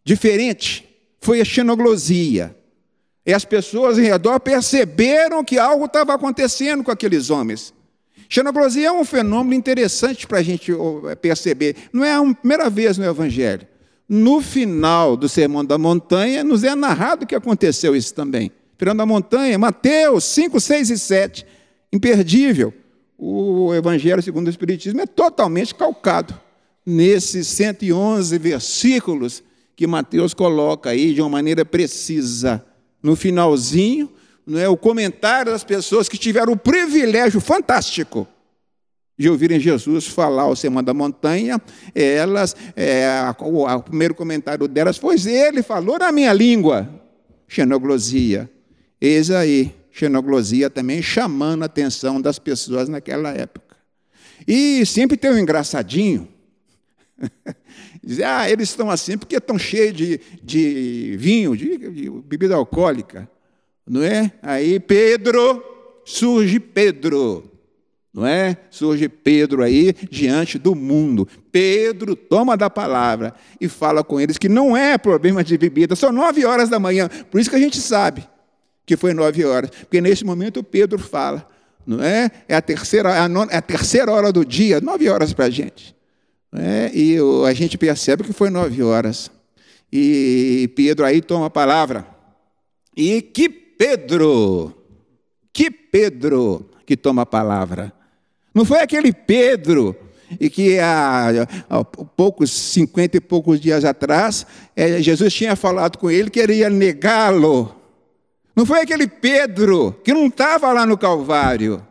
diferente, 0.02 0.88
foi 1.20 1.42
a 1.42 1.44
xenoglosia. 1.44 2.56
E 3.26 3.34
as 3.34 3.44
pessoas 3.44 3.98
em 3.98 4.04
redor 4.04 4.40
perceberam 4.40 5.44
que 5.44 5.58
algo 5.58 5.84
estava 5.84 6.14
acontecendo 6.14 6.82
com 6.82 6.90
aqueles 6.90 7.28
homens. 7.28 7.74
Xenoglosia 8.26 8.88
é 8.88 8.92
um 8.92 9.04
fenômeno 9.04 9.54
interessante 9.54 10.26
para 10.26 10.38
a 10.38 10.42
gente 10.42 10.72
perceber. 11.20 11.76
Não 11.92 12.02
é 12.02 12.14
a 12.14 12.34
primeira 12.34 12.70
vez 12.70 12.96
no 12.96 13.04
Evangelho. 13.04 13.66
No 14.08 14.40
final 14.40 15.16
do 15.16 15.28
Sermão 15.28 15.64
da 15.64 15.76
Montanha, 15.76 16.44
nos 16.44 16.62
é 16.62 16.74
narrado 16.74 17.26
que 17.26 17.34
aconteceu 17.34 17.96
isso 17.96 18.14
também. 18.14 18.52
Sermão 18.78 18.96
da 18.96 19.06
Montanha, 19.06 19.58
Mateus 19.58 20.24
5, 20.24 20.60
6 20.60 20.90
e 20.90 20.98
7. 20.98 21.46
Imperdível. 21.92 22.72
O 23.18 23.74
Evangelho 23.74 24.22
segundo 24.22 24.46
o 24.46 24.50
Espiritismo 24.50 25.00
é 25.00 25.06
totalmente 25.06 25.74
calcado 25.74 26.38
nesses 26.84 27.48
111 27.48 28.38
versículos 28.38 29.42
que 29.74 29.86
Mateus 29.86 30.32
coloca 30.32 30.90
aí 30.90 31.12
de 31.12 31.20
uma 31.20 31.30
maneira 31.30 31.64
precisa. 31.64 32.64
No 33.02 33.16
finalzinho, 33.16 34.10
não 34.46 34.58
é 34.58 34.68
o 34.68 34.76
comentário 34.76 35.50
das 35.50 35.64
pessoas 35.64 36.08
que 36.08 36.16
tiveram 36.16 36.52
o 36.52 36.56
privilégio 36.56 37.40
fantástico 37.40 38.28
de 39.18 39.31
ouvirem 39.31 39.59
Jesus 39.59 40.07
falar 40.07 40.46
o 40.46 40.57
Sermão 40.57 40.83
da 40.83 40.92
Montanha, 40.92 41.61
elas, 41.94 42.55
é, 42.76 43.09
o, 43.40 43.64
o, 43.64 43.83
primeiro 43.83 44.14
comentário 44.14 44.68
delas 44.68 44.98
foi: 44.98 45.16
Ele 45.26 45.62
falou 45.62 45.98
na 45.98 46.12
minha 46.12 46.33
língua, 46.33 46.88
xenoglosia. 47.48 48.50
Eis 49.00 49.31
aí, 49.31 49.74
xenoglosia 49.90 50.68
também 50.68 51.00
chamando 51.00 51.62
a 51.62 51.66
atenção 51.66 52.20
das 52.20 52.38
pessoas 52.38 52.88
naquela 52.88 53.31
época. 53.31 53.76
E 54.46 54.85
sempre 54.85 55.16
tem 55.16 55.31
um 55.31 55.38
engraçadinho. 55.38 56.29
Dizer, 58.05 58.24
ah, 58.24 58.48
eles 58.48 58.68
estão 58.68 58.90
assim 58.90 59.16
porque 59.16 59.37
estão 59.37 59.59
cheios 59.59 59.96
de, 59.96 60.20
de 60.42 61.16
vinho, 61.18 61.57
de, 61.57 61.76
de 61.76 62.11
bebida 62.11 62.55
alcoólica. 62.55 63.29
Não 63.87 64.02
é? 64.02 64.31
Aí 64.42 64.79
Pedro, 64.79 65.62
surge 66.05 66.61
Pedro 66.61 67.55
não 68.16 68.26
é? 68.26 68.57
Surge 68.70 69.11
Pedro 69.11 69.62
aí 69.62 69.94
diante 70.11 70.59
do 70.59 70.74
mundo. 70.74 71.29
Pedro 71.52 72.16
toma 72.16 72.57
da 72.57 72.70
palavra 72.70 73.35
e 73.61 73.68
fala 73.68 74.02
com 74.02 74.18
eles 74.18 74.38
que 74.38 74.48
não 74.48 74.74
é 74.74 74.96
problema 74.96 75.44
de 75.44 75.59
bebida, 75.59 75.94
são 75.94 76.11
nove 76.11 76.42
horas 76.46 76.70
da 76.70 76.79
manhã. 76.79 77.11
Por 77.31 77.38
isso 77.38 77.50
que 77.50 77.57
a 77.57 77.61
gente 77.61 77.79
sabe 77.79 78.26
que 78.87 78.96
foi 78.96 79.12
nove 79.12 79.44
horas, 79.44 79.68
porque 79.68 80.00
nesse 80.00 80.24
momento 80.24 80.64
Pedro 80.64 80.98
fala, 80.98 81.46
não 81.87 82.02
é? 82.02 82.31
É 82.48 82.57
a 82.57 82.62
terceira, 82.62 83.11
é 83.11 83.18
a, 83.18 83.29
nona, 83.29 83.52
é 83.52 83.59
a 83.59 83.62
terceira 83.62 84.11
hora 84.11 84.33
do 84.33 84.46
dia, 84.46 84.81
nove 84.81 85.11
horas 85.11 85.35
para 85.35 85.44
a 85.44 85.50
gente. 85.50 85.94
É? 86.55 86.90
E 86.94 87.18
a 87.46 87.52
gente 87.52 87.76
percebe 87.76 88.24
que 88.24 88.33
foi 88.33 88.48
nove 88.48 88.83
horas. 88.83 89.31
E 89.92 90.72
Pedro 90.74 91.05
aí 91.05 91.20
toma 91.20 91.46
a 91.46 91.50
palavra. 91.50 92.07
E 92.96 93.20
que 93.20 93.48
Pedro, 93.48 94.74
que 95.52 95.70
Pedro 95.70 96.70
que 96.87 96.96
toma 96.96 97.22
a 97.22 97.26
palavra. 97.26 97.92
Não 98.56 98.64
foi 98.64 98.78
aquele 98.78 99.12
Pedro 99.12 99.94
e 100.40 100.48
que 100.48 100.78
há, 100.78 101.46
há 101.68 101.84
poucos, 101.84 102.50
cinquenta 102.50 103.18
e 103.18 103.20
poucos 103.20 103.60
dias 103.60 103.84
atrás, 103.84 104.46
é, 104.74 105.02
Jesus 105.02 105.34
tinha 105.34 105.54
falado 105.54 105.98
com 105.98 106.10
ele 106.10 106.30
que 106.30 106.40
ele 106.40 106.54
ia 106.54 106.70
negá-lo. 106.70 107.76
Não 108.56 108.64
foi 108.64 108.80
aquele 108.80 109.06
Pedro 109.06 109.94
que 110.02 110.14
não 110.14 110.28
estava 110.28 110.72
lá 110.72 110.86
no 110.86 110.96
Calvário, 110.96 111.86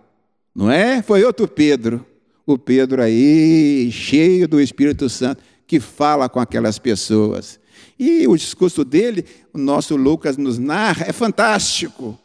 não 0.55 0.71
é? 0.71 1.03
Foi 1.03 1.23
outro 1.23 1.47
Pedro. 1.47 2.03
O 2.47 2.57
Pedro 2.57 2.99
aí, 2.99 3.91
cheio 3.91 4.47
do 4.47 4.59
Espírito 4.59 5.07
Santo, 5.07 5.43
que 5.67 5.79
fala 5.79 6.27
com 6.27 6.39
aquelas 6.39 6.79
pessoas. 6.79 7.59
E 7.99 8.27
o 8.27 8.35
discurso 8.35 8.83
dele, 8.83 9.23
o 9.53 9.59
nosso 9.59 9.95
Lucas 9.95 10.35
nos 10.35 10.57
narra, 10.57 11.05
é 11.07 11.13
fantástico. 11.13 12.17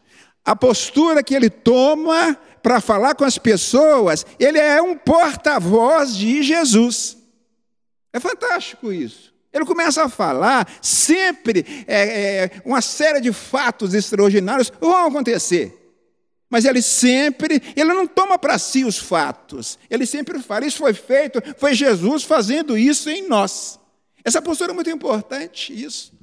A 0.42 0.57
postura 0.57 1.22
que 1.22 1.35
ele 1.35 1.50
toma 1.50 2.38
para 2.62 2.81
falar 2.81 3.14
com 3.14 3.25
as 3.25 3.38
pessoas, 3.38 4.25
ele 4.38 4.59
é 4.59 4.81
um 4.81 4.96
porta-voz 4.96 6.16
de 6.16 6.42
Jesus. 6.42 7.16
É 8.12 8.20
fantástico 8.20 8.92
isso. 8.92 9.31
Ele 9.53 9.64
começa 9.64 10.05
a 10.05 10.09
falar, 10.09 10.68
sempre 10.81 11.85
é, 11.87 12.44
é, 12.44 12.51
uma 12.64 12.81
série 12.81 13.20
de 13.20 13.33
fatos 13.33 13.94
extraordinários 13.94 14.73
vão 14.81 15.07
acontecer. 15.07 15.77
Mas 16.49 16.64
ele 16.64 16.83
sempre, 16.83 17.62
ele 17.77 17.92
não 17.92 18.07
toma 18.07 18.38
para 18.38 18.59
si 18.59 18.85
os 18.85 18.99
fatos. 18.99 19.79
Ele 19.88 20.07
sempre 20.07 20.38
fala, 20.40 20.66
isso 20.66 20.79
foi 20.79 20.94
feito, 20.94 21.42
foi 21.57 21.75
Jesus 21.75 22.25
fazendo 22.25 22.77
isso 22.77 23.09
em 23.09 23.29
nós. 23.29 23.79
Essa 24.25 24.42
postura 24.42 24.73
é 24.73 24.75
muito 24.75 24.90
importante, 24.90 25.73
isso 25.73 26.20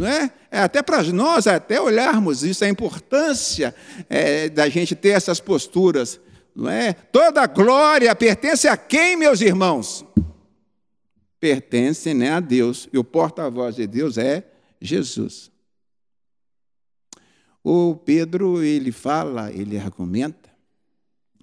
não 0.00 0.06
é? 0.06 0.32
é 0.50 0.60
até 0.60 0.82
para 0.82 1.02
nós, 1.02 1.46
até 1.46 1.78
olharmos 1.78 2.42
isso, 2.42 2.64
a 2.64 2.68
importância 2.68 3.74
é, 4.08 4.48
da 4.48 4.66
gente 4.66 4.94
ter 4.94 5.10
essas 5.10 5.40
posturas, 5.40 6.18
não 6.56 6.70
é? 6.70 6.94
Toda 6.94 7.46
glória 7.46 8.14
pertence 8.16 8.66
a 8.66 8.78
quem, 8.78 9.14
meus 9.14 9.42
irmãos? 9.42 10.02
Pertence 11.38 12.14
né, 12.14 12.30
a 12.30 12.40
Deus, 12.40 12.88
e 12.90 12.96
o 12.96 13.04
porta-voz 13.04 13.76
de 13.76 13.86
Deus 13.86 14.16
é 14.16 14.42
Jesus. 14.80 15.50
O 17.62 17.94
Pedro, 17.94 18.62
ele 18.62 18.92
fala, 18.92 19.52
ele 19.52 19.76
argumenta, 19.76 20.48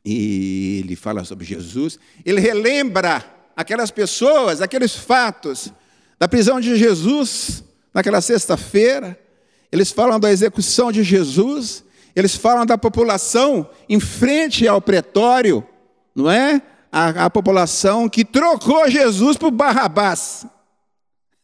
e 0.03 0.81
ele 0.83 0.95
fala 0.95 1.23
sobre 1.23 1.45
Jesus, 1.45 1.99
ele 2.25 2.39
relembra 2.39 3.23
aquelas 3.55 3.91
pessoas, 3.91 4.61
aqueles 4.61 4.95
fatos 4.95 5.71
da 6.17 6.27
prisão 6.27 6.59
de 6.59 6.75
Jesus, 6.75 7.63
naquela 7.97 8.21
sexta-feira, 8.21 9.19
eles 9.71 9.89
falam 9.89 10.19
da 10.19 10.31
execução 10.31 10.91
de 10.91 11.01
Jesus, 11.01 11.83
eles 12.15 12.35
falam 12.35 12.63
da 12.63 12.77
população 12.77 13.67
em 13.89 13.99
frente 13.99 14.67
ao 14.67 14.79
pretório, 14.79 15.65
não 16.13 16.29
é? 16.29 16.61
A, 16.91 17.25
a 17.25 17.29
população 17.31 18.07
que 18.07 18.23
trocou 18.23 18.87
Jesus 18.87 19.35
por 19.35 19.49
Barrabás. 19.49 20.45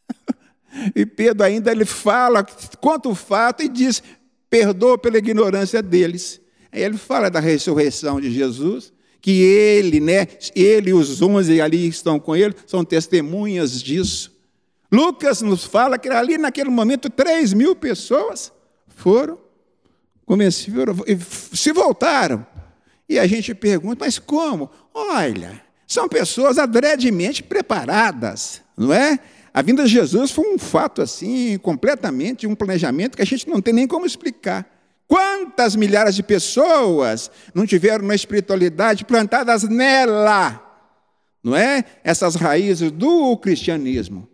e 0.94 1.04
Pedro 1.04 1.44
ainda 1.44 1.72
ele 1.72 1.84
fala, 1.84 2.46
conta 2.80 3.08
o 3.08 3.16
fato 3.16 3.60
e 3.60 3.68
diz: 3.68 4.00
perdoa 4.48 4.96
pela 4.96 5.18
ignorância 5.18 5.82
deles. 5.82 6.40
Aí 6.70 6.84
ele 6.84 6.96
fala 6.96 7.28
da 7.28 7.40
ressurreição 7.40 8.20
de 8.20 8.30
Jesus, 8.30 8.92
que 9.20 9.42
ele, 9.42 9.98
né, 9.98 10.28
ele 10.54 10.90
e 10.90 10.94
os 10.94 11.20
onze 11.20 11.60
ali 11.60 11.88
estão 11.88 12.20
com 12.20 12.36
ele, 12.36 12.54
são 12.64 12.84
testemunhas 12.84 13.82
disso. 13.82 14.33
Lucas 14.90 15.42
nos 15.42 15.64
fala 15.64 15.98
que 15.98 16.08
ali 16.08 16.38
naquele 16.38 16.70
momento 16.70 17.10
3 17.10 17.52
mil 17.52 17.74
pessoas 17.74 18.52
foram, 18.88 19.38
se 21.52 21.72
voltaram. 21.72 22.46
E 23.08 23.18
a 23.18 23.26
gente 23.26 23.54
pergunta, 23.54 24.04
mas 24.04 24.18
como? 24.18 24.70
Olha, 24.92 25.62
são 25.86 26.08
pessoas 26.08 26.58
adredemente 26.58 27.42
preparadas, 27.42 28.62
não 28.76 28.92
é? 28.92 29.18
A 29.52 29.62
vinda 29.62 29.84
de 29.84 29.90
Jesus 29.90 30.30
foi 30.30 30.52
um 30.52 30.58
fato 30.58 31.02
assim, 31.02 31.58
completamente 31.58 32.46
um 32.46 32.54
planejamento 32.54 33.16
que 33.16 33.22
a 33.22 33.26
gente 33.26 33.48
não 33.48 33.60
tem 33.60 33.72
nem 33.72 33.86
como 33.86 34.06
explicar. 34.06 34.68
Quantas 35.06 35.76
milhares 35.76 36.14
de 36.14 36.22
pessoas 36.22 37.30
não 37.54 37.66
tiveram 37.66 38.04
na 38.04 38.14
espiritualidade 38.14 39.04
plantadas 39.04 39.62
nela, 39.64 40.60
não 41.42 41.54
é? 41.54 41.84
Essas 42.02 42.34
raízes 42.34 42.90
do 42.90 43.36
cristianismo. 43.36 44.26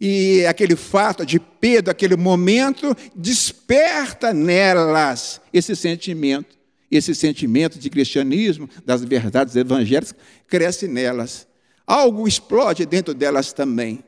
E 0.00 0.46
aquele 0.46 0.76
fato 0.76 1.26
de 1.26 1.40
Pedro, 1.40 1.90
aquele 1.90 2.16
momento, 2.16 2.96
desperta 3.14 4.32
nelas 4.32 5.40
esse 5.52 5.74
sentimento. 5.74 6.56
Esse 6.90 7.14
sentimento 7.14 7.78
de 7.78 7.90
cristianismo, 7.90 8.68
das 8.84 9.04
verdades 9.04 9.54
evangélicas, 9.56 10.14
cresce 10.46 10.88
nelas. 10.88 11.46
Algo 11.86 12.26
explode 12.26 12.86
dentro 12.86 13.12
delas 13.12 13.52
também, 13.52 14.02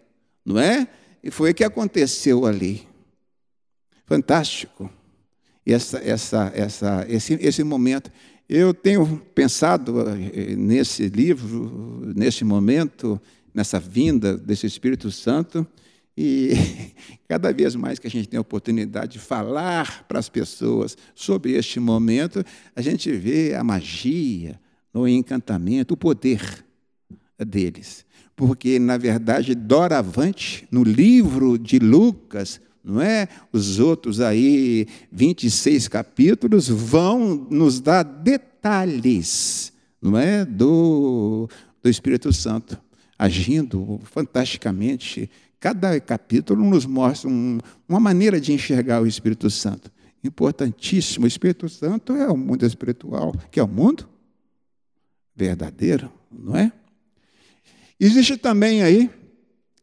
não 0.45 0.59
é? 0.59 0.89
E 1.23 1.31
foi 1.31 1.51
o 1.51 1.55
que 1.55 1.65
aconteceu 1.65 2.47
ali. 2.47 2.87
fantástico 4.07 4.91
essa, 5.67 5.99
essa, 5.99 6.53
essa, 6.55 7.07
esse, 7.09 7.35
esse 7.41 7.63
momento. 7.63 8.11
Eu 8.49 8.75
tenho 8.75 9.23
pensado 9.35 10.01
eh, 10.11 10.57
nesse 10.57 11.09
livro, 11.09 12.03
nesse 12.17 12.45
momento, 12.45 13.21
nessa 13.61 13.79
vinda 13.79 14.39
desse 14.39 14.67
Espírito 14.67 15.11
Santo, 15.11 15.67
e 16.17 16.53
cada 17.29 17.53
vez 17.53 17.77
mais 17.77 17.99
que 17.99 18.07
a 18.07 18.11
gente 18.11 18.27
tem 18.27 18.39
a 18.39 18.41
oportunidade 18.41 19.13
de 19.13 19.19
falar 19.19 20.07
para 20.09 20.19
as 20.19 20.31
pessoas 20.31 20.97
sobre 21.15 21.53
este 21.53 21.79
momento, 21.79 22.43
a 22.75 22.81
gente 22.81 23.13
vê 23.13 23.55
a 23.55 23.63
magia, 23.63 24.59
o 24.95 25.07
encantamento, 25.07 25.93
o 25.93 25.97
poder 25.97 26.65
deles. 27.39 28.07
Porque, 28.35 28.79
na 28.79 28.97
verdade, 28.97 29.55
doravante, 29.55 30.67
no 30.71 30.83
livro 30.83 31.59
de 31.59 31.79
Lucas, 31.79 32.63
não 32.83 32.99
é? 32.99 33.29
Os 33.53 33.79
outros 33.79 34.23
aí, 34.23 34.87
26 35.13 35.87
capítulos, 35.87 36.67
vão 36.67 37.47
nos 37.51 37.79
dar 37.79 38.05
detalhes, 38.05 39.71
não 40.01 40.17
é? 40.17 40.47
Do, 40.47 41.47
do 41.83 41.91
Espírito 41.91 42.33
Santo, 42.33 42.81
agindo 43.21 44.01
fantasticamente. 44.05 45.31
Cada 45.61 46.01
capítulo 46.01 46.65
nos 46.65 46.87
mostra 46.87 47.29
um, 47.29 47.59
uma 47.87 48.01
maneira 48.01 48.41
de 48.41 48.51
enxergar 48.51 49.03
o 49.03 49.07
Espírito 49.07 49.51
Santo. 49.51 49.93
Importantíssimo. 50.25 51.27
O 51.27 51.29
Espírito 51.29 51.69
Santo 51.69 52.15
é 52.15 52.27
o 52.29 52.37
mundo 52.37 52.65
espiritual, 52.65 53.35
que 53.51 53.61
é 53.61 53.63
o 53.63 53.69
mundo 53.69 54.09
verdadeiro, 55.37 56.11
não 56.33 56.57
é? 56.57 56.73
Existe 57.99 58.39
também 58.39 58.83
aí, 58.83 59.11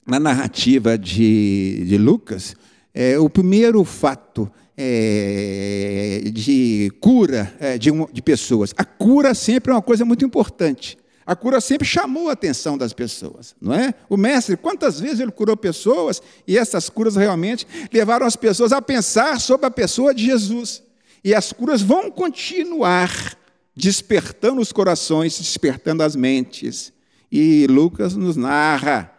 na 0.04 0.19
narrativa 0.19 0.97
de, 0.97 1.86
de 1.86 1.95
Lucas, 1.95 2.56
é, 2.91 3.19
o 3.19 3.30
primeiro 3.30 3.84
fato 3.84 4.52
é, 4.76 6.23
de 6.34 6.91
cura 7.00 7.56
é, 7.60 7.78
de, 7.78 7.91
de 8.12 8.21
pessoas. 8.23 8.73
A 8.76 8.84
cura 8.84 9.36
sempre 9.36 9.71
é 9.71 9.76
uma 9.76 9.82
coisa 9.82 10.04
muito 10.04 10.26
importante. 10.26 10.97
A 11.28 11.36
cura 11.36 11.60
sempre 11.60 11.86
chamou 11.86 12.30
a 12.30 12.32
atenção 12.32 12.78
das 12.78 12.94
pessoas, 12.94 13.54
não 13.60 13.74
é? 13.74 13.94
O 14.10 14.16
mestre, 14.16 14.56
quantas 14.56 14.98
vezes 14.98 15.20
ele 15.20 15.32
curou 15.32 15.58
pessoas 15.58 16.22
e 16.48 16.58
essas 16.58 16.90
curas 16.90 17.18
realmente 17.18 17.68
levaram 17.92 18.26
as 18.26 18.38
pessoas 18.38 18.72
a 18.72 18.82
pensar 18.82 19.42
sobre 19.42 19.66
a 19.66 19.72
pessoa 19.72 20.16
de 20.16 20.24
Jesus. 20.24 20.82
E 21.22 21.36
as 21.36 21.52
curas 21.52 21.82
vão 21.82 22.10
continuar 22.10 23.38
despertando 23.76 24.62
os 24.62 24.72
corações, 24.72 25.38
despertando 25.38 26.02
as 26.02 26.16
mentes. 26.16 26.94
E 27.30 27.68
Lucas 27.68 28.16
nos 28.16 28.38
narra 28.38 29.13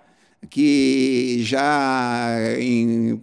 que 0.49 1.41
já 1.43 2.37
em, 2.59 3.23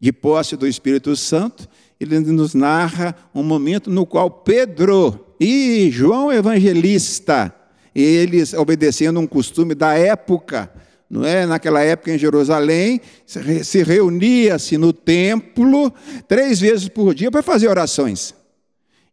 de 0.00 0.10
posse 0.10 0.56
do 0.56 0.66
Espírito 0.66 1.14
Santo, 1.16 1.68
ele 2.00 2.18
nos 2.20 2.54
narra 2.54 3.14
um 3.34 3.42
momento 3.42 3.90
no 3.90 4.06
qual 4.06 4.30
Pedro 4.30 5.34
e 5.38 5.90
João 5.90 6.32
Evangelista, 6.32 7.54
eles 8.02 8.52
obedecendo 8.52 9.18
um 9.18 9.26
costume 9.26 9.74
da 9.74 9.94
época, 9.94 10.70
não 11.08 11.24
é? 11.24 11.46
Naquela 11.46 11.82
época 11.82 12.12
em 12.12 12.18
Jerusalém, 12.18 13.00
se 13.24 13.82
reunia-se 13.82 14.76
no 14.76 14.92
templo 14.92 15.92
três 16.28 16.60
vezes 16.60 16.88
por 16.88 17.14
dia 17.14 17.30
para 17.30 17.42
fazer 17.42 17.68
orações. 17.68 18.34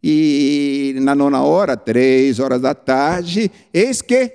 E 0.04 0.96
na 1.00 1.15
nona 1.15 1.41
hora, 1.43 1.78
três 1.78 2.39
horas 2.39 2.62
da 2.62 2.76
tarde, 2.76 3.50
eis 3.74 4.02
que, 4.02 4.32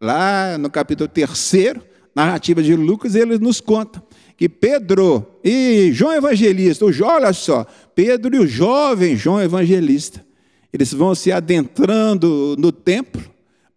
lá 0.00 0.56
no 0.56 0.70
capítulo 0.70 1.08
terceiro, 1.08 1.82
narrativa 2.14 2.62
de 2.62 2.76
Lucas, 2.76 3.14
ele 3.14 3.38
nos 3.38 3.60
conta 3.60 4.02
que 4.36 4.48
Pedro 4.48 5.26
e 5.44 5.90
João 5.92 6.14
Evangelista, 6.14 6.86
olha 7.04 7.32
só, 7.32 7.66
Pedro 7.94 8.34
e 8.36 8.38
o 8.38 8.46
jovem 8.46 9.14
João 9.14 9.42
Evangelista, 9.42 10.24
eles 10.72 10.94
vão 10.94 11.14
se 11.14 11.30
adentrando 11.30 12.56
no 12.58 12.72
templo 12.72 13.29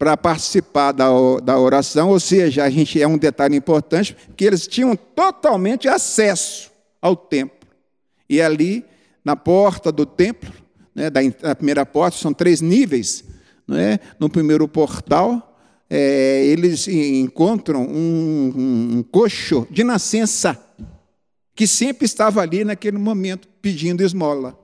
para 0.03 0.17
participar 0.17 0.91
da, 0.91 1.07
da 1.41 1.57
oração, 1.57 2.09
ou 2.09 2.19
seja, 2.19 2.65
a 2.65 2.69
gente 2.69 3.01
é 3.01 3.07
um 3.07 3.17
detalhe 3.17 3.55
importante, 3.55 4.13
que 4.35 4.43
eles 4.43 4.67
tinham 4.67 4.97
totalmente 4.97 5.87
acesso 5.87 6.69
ao 7.01 7.15
templo. 7.15 7.69
E 8.29 8.41
ali, 8.41 8.83
na 9.23 9.37
porta 9.37 9.93
do 9.93 10.05
templo, 10.05 10.51
né, 10.93 11.09
da, 11.09 11.21
na 11.41 11.55
primeira 11.55 11.85
porta, 11.85 12.17
são 12.17 12.33
três 12.33 12.59
níveis, 12.59 13.23
não 13.65 13.77
é? 13.77 13.97
no 14.19 14.29
primeiro 14.29 14.67
portal, 14.67 15.57
é, 15.89 16.47
eles 16.47 16.85
encontram 16.89 17.83
um, 17.83 18.97
um 18.97 19.03
coxo 19.03 19.65
de 19.71 19.85
nascença 19.85 20.61
que 21.55 21.65
sempre 21.65 22.03
estava 22.03 22.41
ali 22.41 22.65
naquele 22.65 22.97
momento 22.97 23.47
pedindo 23.61 24.03
esmola. 24.03 24.59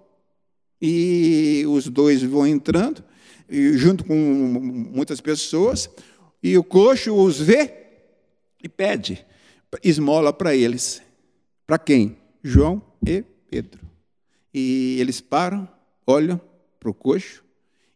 E 0.82 1.63
os 1.65 1.88
dois 1.88 2.21
vão 2.23 2.45
entrando, 2.45 3.02
junto 3.49 4.03
com 4.05 4.15
muitas 4.15 5.19
pessoas, 5.19 5.89
e 6.41 6.57
o 6.57 6.63
coxo 6.63 7.13
os 7.13 7.39
vê 7.39 7.73
e 8.63 8.69
pede 8.69 9.25
esmola 9.83 10.33
para 10.33 10.55
eles. 10.55 11.01
Para 11.65 11.77
quem? 11.77 12.17
João 12.43 12.81
e 13.05 13.23
Pedro. 13.49 13.81
E 14.53 14.97
eles 14.99 15.21
param, 15.21 15.67
olham 16.05 16.39
para 16.79 16.89
o 16.89 16.93
coxo, 16.93 17.43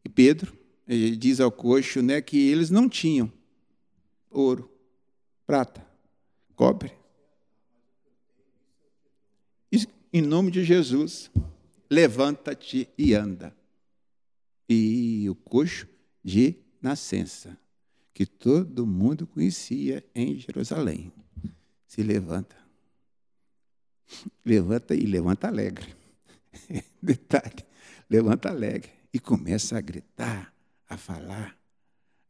e 0.04 0.10
Pedro 0.10 0.56
diz 1.18 1.40
ao 1.40 1.52
coxo 1.52 2.02
né, 2.02 2.22
que 2.22 2.50
eles 2.50 2.70
não 2.70 2.90
tinham 2.90 3.32
ouro, 4.30 4.70
prata, 5.46 5.86
cobre. 6.56 6.92
Em 10.16 10.22
nome 10.22 10.52
de 10.52 10.64
Jesus, 10.64 11.32
levanta-te 11.90 12.88
e 12.96 13.16
anda. 13.16 13.52
E 14.68 15.28
o 15.30 15.36
coxo 15.36 15.88
de 16.24 16.56
nascença, 16.82 17.58
que 18.14 18.26
todo 18.26 18.86
mundo 18.86 19.26
conhecia 19.28 20.06
em 20.14 20.38
Jerusalém, 20.40 21.12
se 21.88 22.02
levanta. 22.04 22.56
Levanta 24.46 24.96
e 24.96 25.06
levanta 25.06 25.48
alegre. 25.48 25.96
Detalhe, 27.02 27.66
levanta 28.10 28.50
alegre 28.50 28.92
e 29.14 29.20
começa 29.20 29.78
a 29.78 29.82
gritar 29.82 30.54
a 30.88 30.98
falar, 30.98 31.58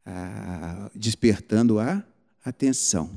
a, 0.04 0.90
despertando 0.94 1.78
a 1.78 2.04
atenção. 2.44 3.16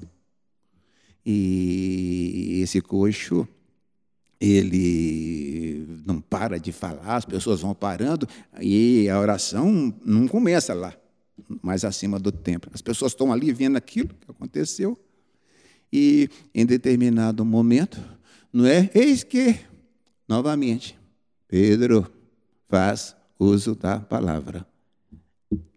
E 1.26 2.60
esse 2.64 2.82
coxo, 2.82 3.48
ele 4.40 6.02
não 6.06 6.22
para 6.22 6.60
de 6.60 6.72
falar, 6.72 7.16
as 7.16 7.26
pessoas 7.26 7.62
vão 7.62 7.74
parando, 7.74 8.28
e 8.62 9.10
a 9.10 9.20
oração 9.20 9.94
não 10.06 10.28
começa 10.28 10.74
lá, 10.74 10.94
mais 11.62 11.84
acima 11.84 12.20
do 12.20 12.32
templo. 12.32 12.72
As 12.74 12.82
pessoas 12.82 13.12
estão 13.12 13.32
ali 13.32 13.52
vendo 13.52 13.78
aquilo 13.78 14.10
que 14.10 14.32
aconteceu, 14.32 14.98
e 15.92 16.30
em 16.54 16.66
determinado 16.66 17.44
momento, 17.44 18.00
não 18.52 18.66
é? 18.66 18.90
Eis 18.94 19.24
que, 19.24 19.60
novamente, 20.28 20.98
Pedro 21.48 22.10
faz 22.68 23.16
uso 23.40 23.76
da 23.76 24.00
palavra 24.00 24.66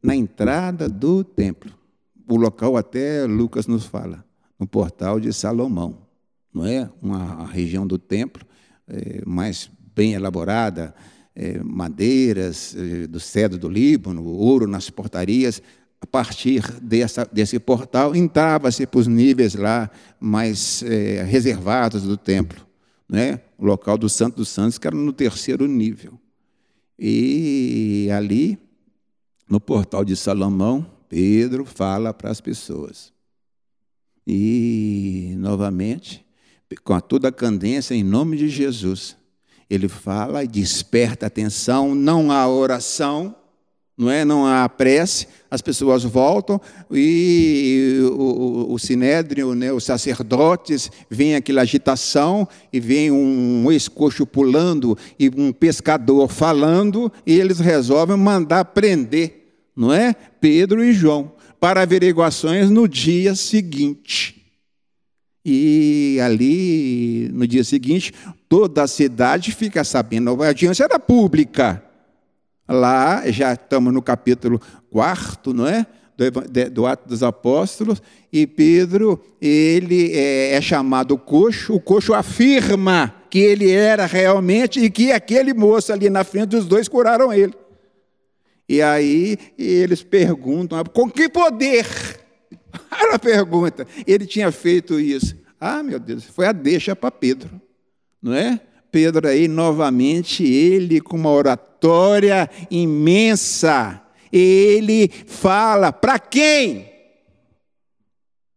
na 0.02 0.14
entrada 0.16 0.88
do 0.88 1.22
templo. 1.22 1.72
O 2.28 2.36
local 2.36 2.76
até 2.76 3.24
Lucas 3.26 3.66
nos 3.66 3.84
fala, 3.84 4.24
no 4.58 4.66
portal 4.66 5.20
de 5.20 5.32
Salomão, 5.32 6.06
não 6.52 6.66
é? 6.66 6.90
Uma 7.00 7.46
região 7.46 7.86
do 7.86 7.98
templo 7.98 8.44
é, 8.90 9.22
mais 9.24 9.70
bem 9.94 10.14
elaborada, 10.14 10.94
é, 11.34 11.62
madeiras 11.62 12.74
é, 12.76 13.06
do 13.06 13.20
cedro 13.20 13.58
do 13.58 13.68
Líbano, 13.68 14.24
ouro 14.24 14.66
nas 14.66 14.90
portarias. 14.90 15.62
A 16.00 16.06
partir 16.06 16.62
dessa, 16.80 17.28
desse 17.30 17.58
portal, 17.58 18.16
entrava-se 18.16 18.86
para 18.86 19.00
os 19.00 19.06
níveis 19.06 19.54
lá 19.54 19.90
mais 20.18 20.82
reservados 21.28 22.04
do 22.04 22.16
templo. 22.16 22.66
Né? 23.06 23.38
O 23.58 23.66
local 23.66 23.98
do 23.98 24.08
Santo 24.08 24.36
dos 24.36 24.48
Santos, 24.48 24.78
que 24.78 24.86
era 24.86 24.96
no 24.96 25.12
terceiro 25.12 25.66
nível. 25.66 26.18
E 26.98 28.08
ali 28.16 28.58
no 29.46 29.60
portal 29.60 30.02
de 30.02 30.16
Salomão, 30.16 30.86
Pedro 31.06 31.66
fala 31.66 32.14
para 32.14 32.30
as 32.30 32.40
pessoas. 32.40 33.12
E, 34.26 35.34
novamente, 35.36 36.24
com 36.76 36.98
toda 37.00 37.28
a 37.28 37.32
candência, 37.32 37.94
em 37.94 38.02
nome 38.02 38.36
de 38.36 38.48
Jesus, 38.48 39.16
ele 39.68 39.88
fala 39.88 40.44
e 40.44 40.48
desperta 40.48 41.26
atenção, 41.26 41.94
não 41.94 42.30
há 42.30 42.48
oração, 42.48 43.34
não 43.96 44.10
é? 44.10 44.24
Não 44.24 44.46
há 44.46 44.68
prece, 44.68 45.26
as 45.50 45.60
pessoas 45.60 46.04
voltam 46.04 46.60
e 46.90 47.98
o, 48.02 48.22
o, 48.70 48.72
o 48.72 48.78
sinédrio, 48.78 49.54
né, 49.54 49.72
os 49.72 49.84
sacerdotes, 49.84 50.90
vem 51.10 51.34
aquela 51.34 51.62
agitação 51.62 52.48
e 52.72 52.80
vem 52.80 53.10
um 53.10 53.70
ex-coxo 53.70 54.26
pulando 54.26 54.96
e 55.18 55.30
um 55.36 55.52
pescador 55.52 56.28
falando 56.28 57.12
e 57.26 57.38
eles 57.38 57.60
resolvem 57.60 58.16
mandar 58.16 58.64
prender 58.66 59.40
não 59.80 59.92
é? 59.92 60.14
Pedro 60.40 60.84
e 60.84 60.92
João, 60.92 61.32
para 61.58 61.82
averiguações 61.82 62.68
no 62.68 62.86
dia 62.86 63.34
seguinte. 63.34 64.39
E 65.44 66.18
ali, 66.22 67.30
no 67.32 67.46
dia 67.46 67.64
seguinte, 67.64 68.12
toda 68.48 68.82
a 68.82 68.88
cidade 68.88 69.52
fica 69.52 69.82
sabendo. 69.84 70.42
A 70.42 70.48
audiência 70.48 70.84
era 70.84 70.98
pública. 70.98 71.82
Lá, 72.68 73.28
já 73.30 73.52
estamos 73.54 73.92
no 73.92 74.02
capítulo 74.02 74.60
4, 74.90 75.52
não 75.52 75.66
é? 75.66 75.86
Do, 76.16 76.70
do 76.70 76.86
Ato 76.86 77.08
dos 77.08 77.22
Apóstolos, 77.22 78.02
e 78.30 78.46
Pedro, 78.46 79.18
ele 79.40 80.12
é, 80.12 80.52
é 80.52 80.60
chamado 80.60 81.16
coxo, 81.16 81.74
o 81.74 81.80
coxo 81.80 82.12
afirma 82.12 83.14
que 83.30 83.38
ele 83.38 83.70
era 83.70 84.04
realmente 84.04 84.80
e 84.80 84.90
que 84.90 85.12
aquele 85.12 85.54
moço 85.54 85.90
ali 85.90 86.10
na 86.10 86.22
frente 86.22 86.48
dos 86.50 86.66
dois 86.66 86.88
curaram 86.88 87.32
ele. 87.32 87.54
E 88.68 88.82
aí 88.82 89.36
eles 89.58 90.02
perguntam: 90.02 90.84
com 90.84 91.10
que 91.10 91.28
poder? 91.28 91.86
Ela 92.90 93.18
pergunta. 93.18 93.86
Ele 94.06 94.26
tinha 94.26 94.50
feito 94.50 94.98
isso. 94.98 95.36
Ah, 95.60 95.82
meu 95.82 95.98
Deus, 95.98 96.24
foi 96.24 96.46
a 96.46 96.52
deixa 96.52 96.96
para 96.96 97.10
Pedro, 97.10 97.60
não 98.22 98.34
é? 98.34 98.60
Pedro 98.90 99.28
aí 99.28 99.46
novamente, 99.46 100.42
ele 100.42 101.00
com 101.00 101.16
uma 101.16 101.30
oratória 101.30 102.50
imensa, 102.70 104.02
ele 104.32 105.08
fala 105.26 105.92
para 105.92 106.18
quem? 106.18 106.90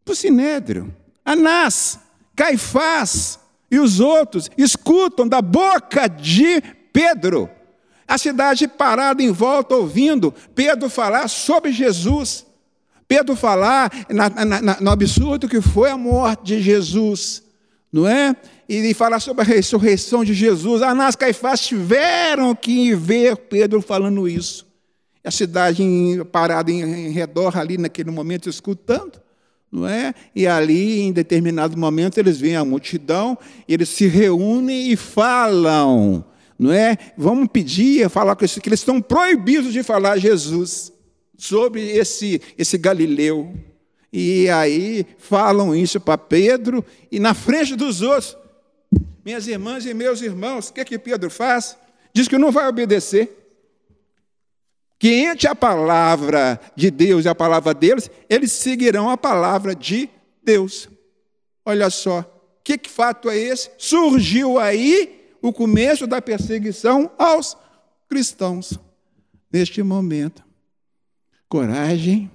Para 0.03 0.13
o 0.13 0.15
Sinédrio, 0.15 0.95
Anás, 1.23 1.99
Caifás 2.35 3.39
e 3.69 3.77
os 3.77 3.99
outros 3.99 4.49
escutam 4.57 5.27
da 5.27 5.41
boca 5.41 6.07
de 6.07 6.61
Pedro 6.91 7.49
a 8.07 8.17
cidade 8.17 8.67
parada 8.67 9.23
em 9.23 9.31
volta 9.31 9.75
ouvindo 9.75 10.33
Pedro 10.53 10.89
falar 10.89 11.27
sobre 11.27 11.71
Jesus. 11.71 12.45
Pedro 13.07 13.35
falar 13.35 13.91
na, 14.09 14.29
na, 14.29 14.81
no 14.81 14.89
absurdo 14.89 15.47
que 15.47 15.61
foi 15.61 15.89
a 15.89 15.97
morte 15.97 16.45
de 16.45 16.61
Jesus, 16.61 17.43
não 17.91 18.07
é? 18.07 18.35
E 18.67 18.93
falar 18.93 19.19
sobre 19.19 19.43
a 19.43 19.45
ressurreição 19.45 20.23
de 20.23 20.33
Jesus. 20.33 20.81
Anás 20.81 21.15
e 21.15 21.17
Caifás 21.17 21.61
tiveram 21.61 22.55
que 22.55 22.95
ver 22.95 23.35
Pedro 23.35 23.81
falando 23.81 24.27
isso. 24.27 24.65
A 25.23 25.31
cidade 25.31 25.83
parada 26.31 26.71
em, 26.71 26.81
em 26.81 27.11
redor 27.11 27.57
ali 27.57 27.77
naquele 27.77 28.11
momento 28.11 28.49
escutando 28.49 29.21
não 29.71 29.87
é? 29.87 30.13
E 30.35 30.45
ali, 30.45 31.01
em 31.01 31.11
determinado 31.11 31.75
momento, 31.75 32.19
eles 32.19 32.39
veem 32.39 32.55
a 32.55 32.63
multidão, 32.63 33.35
eles 33.67 33.89
se 33.89 34.05
reúnem 34.05 34.91
e 34.91 34.95
falam 34.95 36.23
não 36.63 36.71
é? 36.71 36.97
Vamos 37.17 37.49
pedir, 37.51 38.09
falar 38.09 38.35
com 38.35 38.45
isso, 38.45 38.61
que 38.61 38.69
eles 38.69 38.79
estão 38.79 39.01
proibidos 39.01 39.73
de 39.73 39.83
falar 39.83 40.17
Jesus 40.17 40.92
sobre 41.43 41.81
esse, 41.91 42.41
esse 42.57 42.77
Galileu. 42.77 43.53
E 44.11 44.49
aí 44.49 45.05
falam 45.17 45.75
isso 45.75 45.99
para 45.99 46.17
Pedro 46.17 46.85
e 47.11 47.19
na 47.19 47.33
frente 47.33 47.75
dos 47.75 48.01
outros. 48.01 48.37
Minhas 49.25 49.47
irmãs 49.47 49.85
e 49.85 49.93
meus 49.93 50.21
irmãos, 50.21 50.69
o 50.69 50.73
que, 50.73 50.81
é 50.81 50.85
que 50.85 50.99
Pedro 50.99 51.29
faz? 51.29 51.77
Diz 52.13 52.27
que 52.27 52.37
não 52.37 52.51
vai 52.51 52.67
obedecer. 52.67 53.39
Que 54.99 55.15
entre 55.15 55.47
a 55.47 55.55
palavra 55.55 56.59
de 56.75 56.89
Deus 56.89 57.25
e 57.25 57.27
a 57.27 57.35
palavra 57.35 57.73
deles, 57.73 58.09
eles 58.29 58.51
seguirão 58.51 59.09
a 59.09 59.17
palavra 59.17 59.75
de 59.75 60.09
Deus. 60.43 60.87
Olha 61.65 61.89
só, 61.89 62.33
que, 62.63 62.77
que 62.77 62.89
fato 62.89 63.29
é 63.29 63.37
esse? 63.37 63.69
Surgiu 63.77 64.57
aí 64.57 65.35
o 65.41 65.51
começo 65.51 66.07
da 66.07 66.21
perseguição 66.21 67.11
aos 67.17 67.57
cristãos. 68.07 68.79
Neste 69.51 69.83
momento, 69.83 70.43
coragem 71.53 72.31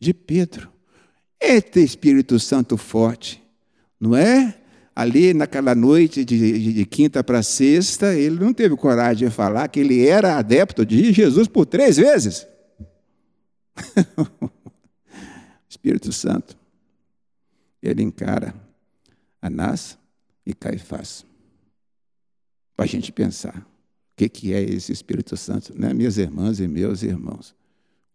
de 0.00 0.14
Pedro. 0.14 0.72
Este 1.38 1.84
Espírito 1.84 2.40
Santo 2.40 2.78
forte, 2.78 3.42
não 4.00 4.16
é? 4.16 4.58
Ali 4.96 5.34
naquela 5.34 5.74
noite 5.74 6.24
de, 6.24 6.38
de, 6.38 6.72
de 6.72 6.86
quinta 6.86 7.22
para 7.22 7.42
sexta, 7.42 8.14
ele 8.14 8.42
não 8.42 8.54
teve 8.54 8.74
coragem 8.74 9.28
de 9.28 9.34
falar 9.34 9.68
que 9.68 9.80
ele 9.80 10.06
era 10.06 10.38
adepto 10.38 10.86
de 10.86 11.12
Jesus 11.12 11.46
por 11.46 11.66
três 11.66 11.98
vezes. 11.98 12.46
Espírito 15.68 16.10
Santo, 16.10 16.56
ele 17.82 18.02
encara 18.02 18.54
Anás 19.42 19.98
e 20.46 20.54
Caifás 20.54 21.26
para 22.74 22.86
a 22.86 22.88
gente 22.88 23.12
pensar 23.12 23.58
o 23.58 24.16
que, 24.16 24.26
que 24.26 24.54
é 24.54 24.62
esse 24.62 24.90
Espírito 24.90 25.36
Santo, 25.36 25.78
né? 25.78 25.92
minhas 25.92 26.16
irmãs 26.16 26.60
e 26.60 26.66
meus 26.66 27.02
irmãos. 27.02 27.54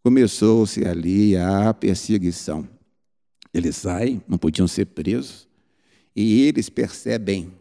Começou-se 0.04 0.86
ali 0.86 1.36
a 1.36 1.74
perseguição. 1.74 2.68
Eles 3.54 3.76
saem, 3.76 4.22
não 4.28 4.38
podiam 4.38 4.68
ser 4.68 4.86
presos, 4.86 5.48
e 6.16 6.42
eles 6.42 6.70
percebem 6.70 7.52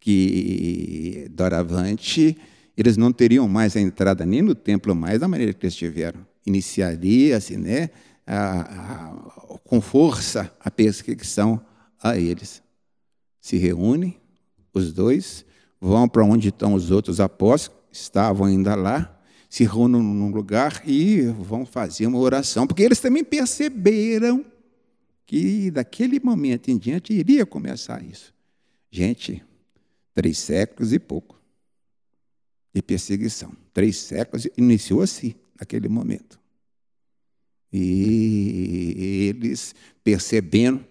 que 0.00 1.28
doravante 1.30 2.36
eles 2.76 2.96
não 2.96 3.12
teriam 3.12 3.48
mais 3.48 3.76
a 3.76 3.80
entrada 3.80 4.24
nem 4.24 4.40
no 4.40 4.54
templo 4.54 4.94
mais 4.94 5.18
da 5.18 5.26
maneira 5.26 5.52
que 5.52 5.66
eles 5.66 5.74
tiveram. 5.74 6.24
Iniciaria-se, 6.46 7.56
né, 7.56 7.90
a, 8.24 8.60
a, 8.60 9.58
com 9.64 9.80
força 9.80 10.54
a 10.60 10.70
perseguição 10.70 11.60
a 12.00 12.16
eles. 12.16 12.62
Se 13.40 13.56
reúnem 13.56 14.16
os 14.72 14.92
dois 14.92 15.44
vão 15.80 16.08
para 16.08 16.24
onde 16.24 16.48
estão 16.48 16.74
os 16.74 16.90
outros 16.90 17.18
apóstolos, 17.18 17.78
estavam 17.90 18.46
ainda 18.46 18.74
lá, 18.76 19.17
se 19.48 19.64
reúnem 19.64 20.02
num 20.02 20.30
lugar 20.30 20.82
e 20.86 21.22
vão 21.22 21.64
fazer 21.64 22.06
uma 22.06 22.18
oração, 22.18 22.66
porque 22.66 22.82
eles 22.82 23.00
também 23.00 23.24
perceberam 23.24 24.44
que 25.26 25.70
daquele 25.70 26.20
momento 26.20 26.70
em 26.70 26.76
diante 26.76 27.12
iria 27.12 27.46
começar 27.46 28.02
isso. 28.02 28.34
Gente, 28.90 29.42
três 30.14 30.38
séculos 30.38 30.92
e 30.92 30.98
pouco 30.98 31.38
de 32.74 32.82
perseguição. 32.82 33.52
Três 33.72 33.96
séculos 33.96 34.46
iniciou 34.56 35.02
assim, 35.02 35.34
naquele 35.58 35.88
momento. 35.88 36.38
E 37.72 39.28
eles 39.28 39.74
percebendo 40.02 40.84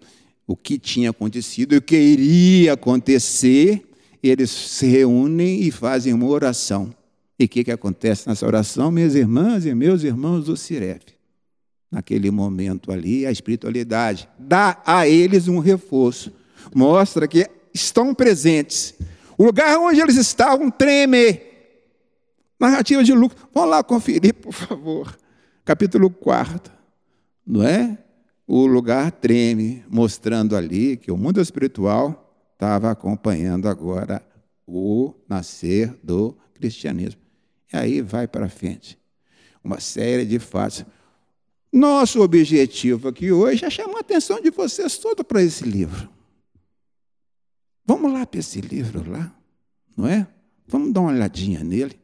o 0.46 0.56
que 0.56 0.78
tinha 0.78 1.10
acontecido 1.10 1.74
e 1.74 1.78
o 1.78 1.82
que 1.82 1.96
iria 1.96 2.72
acontecer, 2.72 3.84
eles 4.22 4.50
se 4.50 4.86
reúnem 4.86 5.62
e 5.62 5.70
fazem 5.70 6.12
uma 6.12 6.26
oração. 6.26 6.94
E 7.38 7.44
o 7.44 7.48
que, 7.48 7.62
que 7.62 7.70
acontece 7.70 8.28
nessa 8.28 8.44
oração, 8.44 8.90
minhas 8.90 9.14
irmãs 9.14 9.64
e 9.64 9.72
meus 9.74 10.02
irmãos 10.02 10.46
do 10.46 10.56
Ciref? 10.56 11.02
Naquele 11.90 12.30
momento 12.30 12.90
ali, 12.90 13.24
a 13.24 13.30
espiritualidade 13.30 14.28
dá 14.38 14.82
a 14.84 15.06
eles 15.06 15.46
um 15.46 15.60
reforço, 15.60 16.32
mostra 16.74 17.28
que 17.28 17.48
estão 17.72 18.12
presentes. 18.12 18.94
O 19.38 19.44
lugar 19.44 19.78
onde 19.78 20.00
eles 20.00 20.16
estavam 20.16 20.68
treme. 20.68 21.40
Narrativa 22.58 23.04
de 23.04 23.12
Lucas. 23.12 23.38
Vamos 23.54 23.70
lá 23.70 23.84
conferir, 23.84 24.34
por 24.34 24.52
favor. 24.52 25.16
Capítulo 25.64 26.10
4. 26.10 26.72
Não 27.46 27.62
é? 27.62 27.96
O 28.46 28.66
lugar 28.66 29.12
treme, 29.12 29.84
mostrando 29.88 30.56
ali 30.56 30.96
que 30.96 31.12
o 31.12 31.16
mundo 31.16 31.40
espiritual 31.40 32.34
estava 32.54 32.90
acompanhando 32.90 33.68
agora 33.68 34.20
o 34.66 35.14
nascer 35.28 35.94
do 36.02 36.36
cristianismo. 36.54 37.27
E 37.72 37.76
aí 37.76 38.00
vai 38.00 38.26
para 38.26 38.48
frente. 38.48 38.98
Uma 39.62 39.80
série 39.80 40.24
de 40.24 40.38
fatos. 40.38 40.84
Nosso 41.72 42.22
objetivo 42.22 43.08
aqui 43.08 43.30
hoje 43.30 43.64
é 43.64 43.70
chamar 43.70 43.98
a 43.98 44.00
atenção 44.00 44.40
de 44.40 44.50
vocês 44.50 44.96
todos 44.98 45.24
para 45.24 45.42
esse 45.42 45.64
livro. 45.64 46.08
Vamos 47.84 48.12
lá 48.12 48.26
para 48.26 48.40
esse 48.40 48.60
livro 48.60 49.10
lá, 49.10 49.34
não 49.96 50.06
é? 50.06 50.26
Vamos 50.66 50.92
dar 50.92 51.00
uma 51.00 51.12
olhadinha 51.12 51.62
nele. 51.64 51.98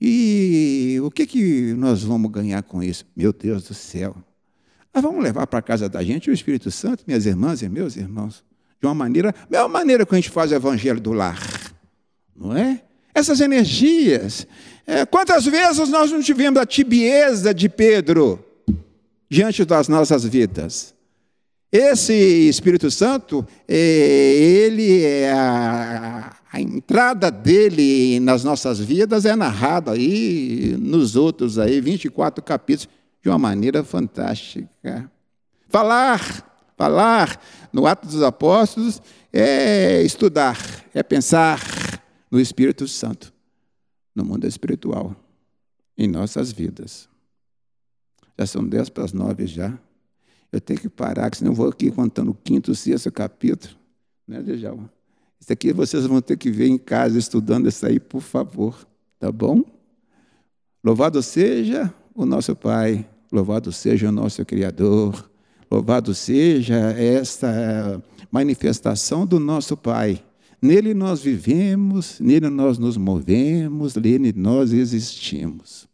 E 0.00 0.98
o 1.02 1.10
que, 1.10 1.26
que 1.26 1.74
nós 1.74 2.02
vamos 2.02 2.30
ganhar 2.30 2.62
com 2.62 2.82
isso? 2.82 3.06
Meu 3.14 3.32
Deus 3.32 3.64
do 3.64 3.74
céu. 3.74 4.16
Nós 4.92 5.02
vamos 5.02 5.22
levar 5.22 5.46
para 5.46 5.60
a 5.60 5.62
casa 5.62 5.88
da 5.88 6.02
gente 6.02 6.28
o 6.28 6.32
Espírito 6.32 6.70
Santo, 6.70 7.04
minhas 7.06 7.24
irmãs 7.24 7.62
e 7.62 7.68
meus 7.68 7.96
irmãos 7.96 8.44
de 8.82 8.86
uma 8.88 8.94
maneira, 8.96 9.32
mesma 9.48 9.68
maneira 9.68 10.04
que 10.04 10.12
a 10.12 10.18
gente 10.18 10.28
faz 10.28 10.50
o 10.50 10.56
evangelho 10.56 11.00
do 11.00 11.12
lar, 11.12 11.40
não 12.34 12.54
é? 12.56 12.82
Essas 13.14 13.40
energias. 13.40 14.46
É, 14.86 15.04
quantas 15.06 15.44
vezes 15.44 15.88
nós 15.88 16.10
não 16.10 16.20
tivemos 16.20 16.60
a 16.60 16.66
tibieza 16.66 17.54
de 17.54 17.68
Pedro 17.68 18.44
diante 19.30 19.64
das 19.64 19.88
nossas 19.88 20.24
vidas? 20.24 20.94
Esse 21.70 22.12
Espírito 22.48 22.90
Santo, 22.90 23.46
é, 23.66 23.76
ele 23.76 25.02
é 25.02 25.32
a, 25.32 26.36
a, 26.52 26.60
entrada 26.60 27.30
dele 27.30 28.20
nas 28.20 28.44
nossas 28.44 28.78
vidas 28.78 29.24
é 29.24 29.34
narrada 29.34 29.92
aí 29.92 30.76
nos 30.78 31.16
outros 31.16 31.58
aí 31.58 31.80
24 31.80 32.44
capítulos 32.44 32.88
de 33.22 33.28
uma 33.30 33.38
maneira 33.38 33.82
fantástica. 33.82 35.10
Falar 35.70 36.52
Falar 36.82 37.40
no 37.72 37.86
Ato 37.86 38.08
dos 38.08 38.22
Apóstolos 38.22 39.00
é 39.32 40.02
estudar, 40.02 40.58
é 40.92 41.00
pensar 41.00 41.60
no 42.32 42.40
Espírito 42.40 42.88
Santo, 42.88 43.30
no 44.14 44.24
mundo 44.24 44.46
espiritual, 44.46 45.14
em 45.98 46.08
nossas 46.08 46.50
vidas. 46.50 47.06
Já 48.38 48.46
são 48.46 48.66
dez 48.66 48.88
para 48.88 49.04
as 49.04 49.12
nove 49.12 49.46
já. 49.46 49.78
Eu 50.50 50.58
tenho 50.58 50.80
que 50.80 50.88
parar, 50.88 51.30
que 51.30 51.36
senão 51.36 51.52
eu 51.52 51.56
vou 51.56 51.68
aqui 51.68 51.90
contando 51.90 52.30
o 52.30 52.34
quinto, 52.34 52.74
sexto 52.74 53.12
capítulo. 53.12 53.74
Né, 54.26 54.42
Djalma? 54.42 54.90
Isso 55.38 55.52
aqui 55.52 55.74
vocês 55.74 56.06
vão 56.06 56.22
ter 56.22 56.38
que 56.38 56.50
ver 56.50 56.68
em 56.68 56.78
casa, 56.78 57.18
estudando 57.18 57.68
isso 57.68 57.84
aí, 57.84 58.00
por 58.00 58.22
favor. 58.22 58.88
Tá 59.18 59.30
bom? 59.30 59.62
Louvado 60.82 61.22
seja 61.22 61.92
o 62.14 62.24
nosso 62.24 62.56
Pai, 62.56 63.06
louvado 63.30 63.70
seja 63.70 64.08
o 64.08 64.12
nosso 64.12 64.42
Criador, 64.46 65.30
louvado 65.70 66.14
seja 66.14 66.92
esta 66.92 68.02
manifestação 68.30 69.26
do 69.26 69.38
nosso 69.38 69.76
Pai. 69.76 70.24
Nele 70.62 70.94
nós 70.94 71.20
vivemos, 71.20 72.20
nele 72.20 72.48
nós 72.48 72.78
nos 72.78 72.96
movemos, 72.96 73.96
nele 73.96 74.32
nós 74.32 74.72
existimos. 74.72 75.88